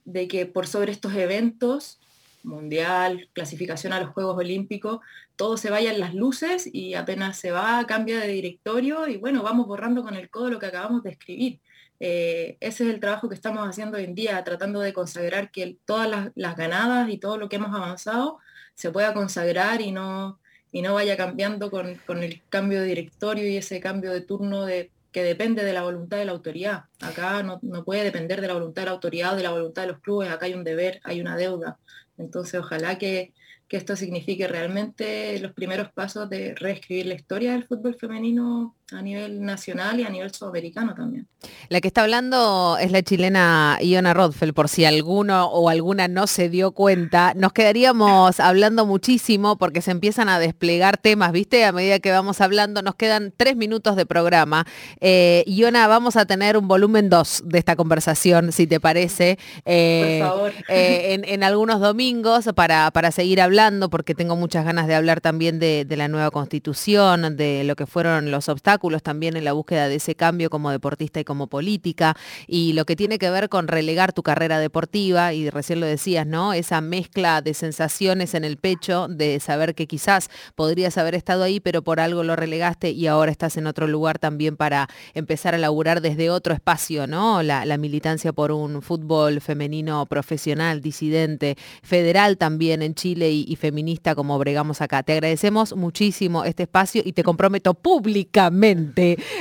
de 0.06 0.30
que 0.30 0.46
por 0.46 0.66
sobre 0.66 0.94
estos 0.94 1.14
eventos, 1.14 2.00
mundial, 2.42 3.30
clasificación 3.34 3.92
a 3.92 4.00
los 4.00 4.12
Juegos 4.12 4.38
Olímpicos, 4.38 5.02
todo 5.36 5.58
se 5.58 5.70
vaya 5.70 5.92
en 5.92 6.00
las 6.00 6.16
luces 6.16 6.70
y 6.74 6.94
apenas 6.94 7.38
se 7.38 7.52
va, 7.52 7.86
cambia 7.86 8.22
de 8.22 8.30
directorio 8.30 9.10
y 9.10 9.18
bueno, 9.18 9.44
vamos 9.44 9.68
borrando 9.68 10.04
con 10.04 10.16
el 10.16 10.30
codo 10.30 10.52
lo 10.52 10.60
que 10.60 10.68
acabamos 10.68 11.04
de 11.04 11.10
escribir. 11.10 11.60
Eh, 12.00 12.58
ese 12.60 12.84
es 12.84 12.94
el 12.94 13.00
trabajo 13.00 13.28
que 13.28 13.36
estamos 13.36 13.68
haciendo 13.68 13.98
hoy 13.98 14.04
en 14.04 14.16
día, 14.16 14.44
tratando 14.44 14.80
de 14.80 14.94
consagrar 14.94 15.52
que 15.52 15.78
todas 15.86 16.32
las, 16.36 16.56
ganadas 16.56 17.10
y 17.10 17.18
todo 17.18 17.38
lo 17.38 17.50
que 17.50 17.56
hemos 17.56 17.76
avanzado 17.76 18.40
se 18.76 18.92
pueda 18.92 19.14
consagrar 19.14 19.82
y 19.82 19.92
no, 19.92 20.40
y 20.72 20.82
no 20.82 20.94
vaya 20.94 21.18
cambiando 21.18 21.72
con, 21.72 21.98
el 22.24 22.42
cambio 22.50 22.82
de 22.82 22.88
directorio 22.88 23.50
y 23.50 23.58
ese 23.58 23.80
cambio 23.80 24.12
de 24.12 24.22
turno 24.22 24.66
que 25.12 25.24
depende 25.24 25.64
de 25.64 25.74
la 25.74 25.84
voluntad 25.84 26.18
de 26.18 26.26
la 26.26 26.34
autoridad. 26.34 26.86
Acá 27.02 27.42
no, 27.42 27.60
no 27.64 27.84
puede 27.84 28.04
depender 28.04 28.42
de 28.42 28.48
la 28.48 28.54
voluntad 28.54 28.84
de 28.84 28.88
la 28.88 28.92
autoridad 28.92 29.34
o 29.34 29.38
de 29.38 29.44
la 29.44 29.52
voluntad 29.52 29.84
de 29.84 29.90
los 29.90 30.00
clubes, 30.00 30.30
acá 30.30 30.46
hay 30.46 30.54
un 30.54 30.64
deber, 30.64 31.00
hay 31.04 31.22
una 31.22 31.36
deuda. 31.36 31.80
Entonces 32.18 32.60
ojalá 32.60 32.98
que, 32.98 33.34
que 33.68 33.78
esto 33.78 33.96
signifique 33.96 34.48
realmente 34.48 35.40
los 35.40 35.54
primeros 35.54 35.92
pasos 35.92 36.30
de 36.30 36.56
reescribir 36.56 37.08
la 37.08 37.16
historia 37.16 37.54
del 37.54 37.66
fútbol 37.66 37.96
femenino 37.96 38.76
a 38.94 39.02
nivel 39.02 39.42
nacional 39.42 40.00
y 40.00 40.04
a 40.04 40.10
nivel 40.10 40.34
sudamericano 40.34 40.96
también. 40.96 41.28
La 41.68 41.82
que 41.82 41.90
está 41.90 42.04
hablando 42.04 42.78
es 42.80 42.90
la 42.90 43.04
chilena 43.04 43.78
Iona 43.82 44.14
Rodfeld, 44.14 44.54
por 44.54 44.70
si 44.70 44.86
alguno 44.86 45.48
o 45.48 45.68
alguna 45.68 46.08
no 46.08 46.26
se 46.26 46.48
dio 46.48 46.72
cuenta. 46.72 47.34
Nos 47.36 47.52
quedaríamos 47.52 48.40
hablando 48.40 48.86
muchísimo 48.86 49.58
porque 49.58 49.82
se 49.82 49.92
empiezan 49.92 50.30
a 50.30 50.40
desplegar 50.40 50.98
temas, 50.98 51.34
¿viste? 51.34 51.66
A 51.66 51.74
medida 51.74 52.00
que 52.00 52.12
vamos 52.12 52.40
hablando, 52.40 52.82
nos 52.82 52.96
quedan 52.96 53.34
tres 53.36 53.58
minutos 53.58 53.98
de 53.98 54.06
programa. 54.06 54.66
Eh, 55.02 55.44
Iona, 55.48 55.88
vamos 55.88 56.16
a 56.16 56.26
tener 56.26 56.56
un 56.56 56.70
volumen 56.70 57.10
2 57.10 57.44
de 57.46 57.60
esta 57.60 57.76
conversación, 57.76 58.54
si 58.54 58.68
te 58.68 58.80
parece. 58.80 59.38
Eh, 59.66 60.20
por 60.22 60.30
favor. 60.30 60.54
Eh, 60.70 61.22
en, 61.26 61.44
algunos 61.44 61.82
domingos 61.82 62.50
para, 62.56 62.90
para 62.92 63.12
seguir 63.12 63.42
hablando, 63.42 63.90
porque 63.90 64.16
tengo 64.16 64.38
muchas 64.38 64.64
ganas 64.64 64.88
de 64.88 64.96
hablar 64.96 65.20
también 65.20 65.60
de 65.60 65.86
la 65.90 66.08
nueva 66.08 66.32
constitución, 66.32 67.36
de 67.36 67.64
lo 67.66 67.76
que 67.76 67.86
fueron 67.86 68.32
los 68.32 68.48
obstáculos 68.48 68.77
también 69.02 69.36
en 69.36 69.44
la 69.44 69.54
búsqueda 69.54 69.88
de 69.88 69.96
ese 69.96 70.16
cambio 70.16 70.50
como 70.50 70.72
deportista 70.72 71.20
y 71.20 71.24
como 71.24 71.48
política, 71.48 72.16
y 72.48 72.74
lo 72.74 72.86
que 72.86 72.96
tiene 72.96 73.20
que 73.20 73.30
ver 73.30 73.50
con 73.50 73.68
relegar 73.68 74.14
tu 74.14 74.24
carrera 74.24 74.60
deportiva, 74.60 75.34
y 75.34 75.50
recién 75.50 75.80
lo 75.80 75.86
decías, 75.86 76.26
¿no? 76.26 76.54
Esa 76.54 76.82
mezcla 76.82 77.42
de 77.42 77.54
sensaciones 77.54 78.34
en 78.34 78.44
el 78.44 78.58
pecho, 78.58 79.08
de 79.08 79.40
saber 79.40 79.76
que 79.76 79.88
quizás 79.88 80.30
podrías 80.56 80.98
haber 80.98 81.16
estado 81.16 81.44
ahí, 81.44 81.60
pero 81.60 81.82
por 81.82 82.00
algo 82.00 82.24
lo 82.24 82.36
relegaste 82.36 82.92
y 82.92 83.08
ahora 83.08 83.32
estás 83.32 83.58
en 83.58 83.68
otro 83.68 83.88
lugar 83.88 84.20
también 84.20 84.58
para 84.58 84.88
empezar 85.14 85.56
a 85.56 85.58
laburar 85.58 86.02
desde 86.02 86.30
otro 86.30 86.54
espacio, 86.54 87.08
¿no? 87.08 87.44
La, 87.44 87.78
militancia 87.78 88.34
por 88.34 88.52
un 88.52 88.82
fútbol 88.82 89.40
femenino 89.40 90.08
profesional, 90.08 90.82
disidente, 90.82 91.58
federal 91.84 92.38
también 92.38 92.82
en 92.82 92.96
Chile 92.96 93.30
y, 93.32 93.56
feminista 93.56 94.16
como 94.16 94.38
bregamos 94.40 94.82
acá. 94.82 95.04
Te 95.04 95.14
agradecemos 95.14 95.76
muchísimo 95.76 96.44
este 96.44 96.64
espacio 96.64 97.04
y 97.06 97.14
te 97.14 97.24
comprometo 97.24 97.76
públicamente 97.76 98.67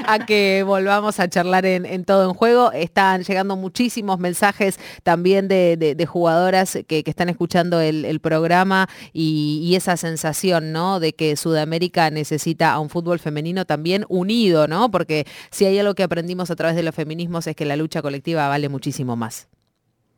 a 0.06 0.26
que 0.26 0.62
volvamos 0.66 1.20
a 1.20 1.28
charlar 1.28 1.66
en, 1.66 2.04
todo 2.04 2.28
en 2.28 2.34
juego. 2.34 2.72
Están 2.72 3.22
llegando 3.22 3.56
muchísimos 3.56 4.18
mensajes 4.18 4.78
también 5.02 5.48
de, 5.48 6.06
jugadoras 6.08 6.78
que, 6.86 7.02
están 7.06 7.28
escuchando 7.28 7.80
el, 7.80 8.20
programa 8.20 8.88
y, 9.12 9.74
esa 9.76 9.96
sensación, 9.96 10.72
¿no? 10.72 11.00
De 11.00 11.12
que 11.12 11.36
Sudamérica 11.36 12.10
necesita 12.10 12.72
a 12.72 12.80
un 12.80 12.88
fútbol 12.88 13.18
femenino 13.18 13.64
también 13.64 14.04
unido, 14.08 14.68
¿no? 14.68 14.90
Porque 14.90 15.26
si 15.50 15.66
hay 15.66 15.78
algo 15.78 15.94
que 15.94 16.02
aprendimos 16.02 16.50
a 16.50 16.56
través 16.56 16.76
de 16.76 16.82
los 16.82 16.94
feminismos 16.94 17.46
es 17.46 17.56
que 17.56 17.64
la 17.64 17.76
lucha 17.76 18.02
colectiva 18.02 18.48
vale 18.48 18.68
muchísimo 18.68 19.16
más. 19.16 19.48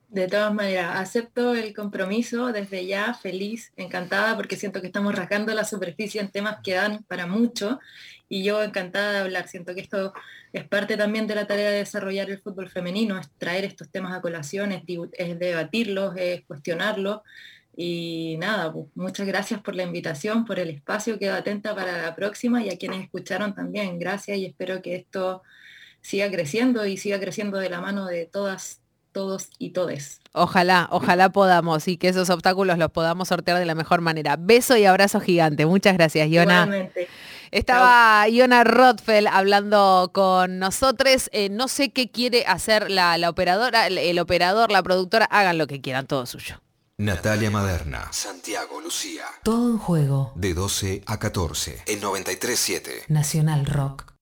De 0.09 0.27
todas 0.27 0.55
maneras, 0.55 0.97
acepto 0.97 1.55
el 1.55 1.75
compromiso 1.75 2.47
desde 2.51 2.87
ya, 2.87 3.12
feliz, 3.12 3.73
encantada, 3.77 4.37
porque 4.37 4.57
siento 4.57 4.81
que 4.81 4.87
estamos 4.87 5.14
rasgando 5.14 5.53
la 5.53 5.64
superficie 5.64 6.18
en 6.23 6.31
temas 6.31 6.61
que 6.64 6.73
dan 6.73 7.03
para 7.05 7.27
mucho 7.27 7.79
y 8.29 8.43
yo 8.45 8.62
encantada 8.62 9.12
de 9.12 9.19
hablar. 9.19 9.49
Siento 9.49 9.75
que 9.75 9.81
esto 9.81 10.12
es 10.53 10.64
parte 10.64 10.97
también 10.97 11.27
de 11.27 11.35
la 11.35 11.47
tarea 11.47 11.71
de 11.71 11.79
desarrollar 11.79 12.31
el 12.31 12.41
fútbol 12.41 12.69
femenino, 12.69 13.19
es 13.19 13.29
traer 13.38 13.64
estos 13.64 13.88
temas 13.88 14.17
a 14.17 14.21
colación, 14.21 14.73
es, 14.73 14.85
debatirlos, 15.38 16.14
es 16.17 16.45
cuestionarlos. 16.45 17.21
Y 17.77 18.37
nada, 18.41 18.73
pues, 18.73 18.87
muchas 18.97 19.27
gracias 19.27 19.61
por 19.61 19.77
la 19.77 19.85
invitación, 19.85 20.45
por 20.45 20.59
el 20.59 20.71
espacio, 20.71 21.19
quedo 21.19 21.35
atenta 21.35 21.75
para 21.75 22.03
la 22.03 22.14
próxima 22.17 22.62
y 22.62 22.71
a 22.71 22.77
quienes 22.77 23.05
escucharon 23.05 23.55
también, 23.55 24.01
gracias 24.01 24.37
y 24.38 24.47
espero 24.47 24.83
que 24.83 24.97
esto 24.97 25.43
siga 26.01 26.29
creciendo 26.31 26.87
y 26.87 26.97
siga 26.97 27.21
creciendo 27.21 27.59
de 27.59 27.71
la 27.71 27.81
mano 27.81 28.07
de 28.07 28.27
todas 28.27 28.81
todos 29.12 29.49
y 29.59 29.71
todes. 29.71 30.21
Ojalá, 30.33 30.87
ojalá 30.91 31.31
podamos 31.31 31.88
y 31.88 31.97
que 31.97 32.09
esos 32.09 32.31
obstáculos 32.31 32.79
los 32.79 32.91
podamos 32.91 33.29
sortear 33.29 33.59
de 33.59 33.64
la 33.64 33.75
mejor 33.75 34.01
manera. 34.01 34.37
Beso 34.38 34.77
y 34.77 34.85
abrazo 34.85 35.19
gigante. 35.21 35.67
Muchas 35.67 35.95
gracias, 35.95 36.29
Iona. 36.29 36.69
Estaba 37.50 38.28
Iona 38.28 38.64
Rothfeld 38.64 39.28
hablando 39.28 40.11
con 40.12 40.58
nosotros. 40.58 41.30
Eh, 41.32 41.48
no 41.50 41.68
sé 41.68 41.90
qué 41.90 42.11
quiere 42.11 42.44
hacer 42.46 42.90
la, 42.90 43.16
operadora, 43.28 43.87
el, 43.87 43.98
el, 43.98 44.18
operador, 44.18 44.70
la 44.70 44.82
productora. 44.82 45.26
Hagan 45.26 45.58
lo 45.58 45.66
que 45.66 45.80
quieran, 45.80 46.06
todo 46.06 46.26
suyo. 46.26 46.61
Natalia 47.00 47.48
Maderna, 47.48 48.08
Santiago 48.12 48.80
Lucía. 48.80 49.24
Todo 49.44 49.70
en 49.70 49.78
juego. 49.78 50.32
De 50.34 50.52
12 50.52 51.02
a 51.06 51.18
14. 51.20 51.84
En 51.87 52.00
93.7. 52.00 53.04
Nacional 53.06 53.66
Rock. 53.66 54.17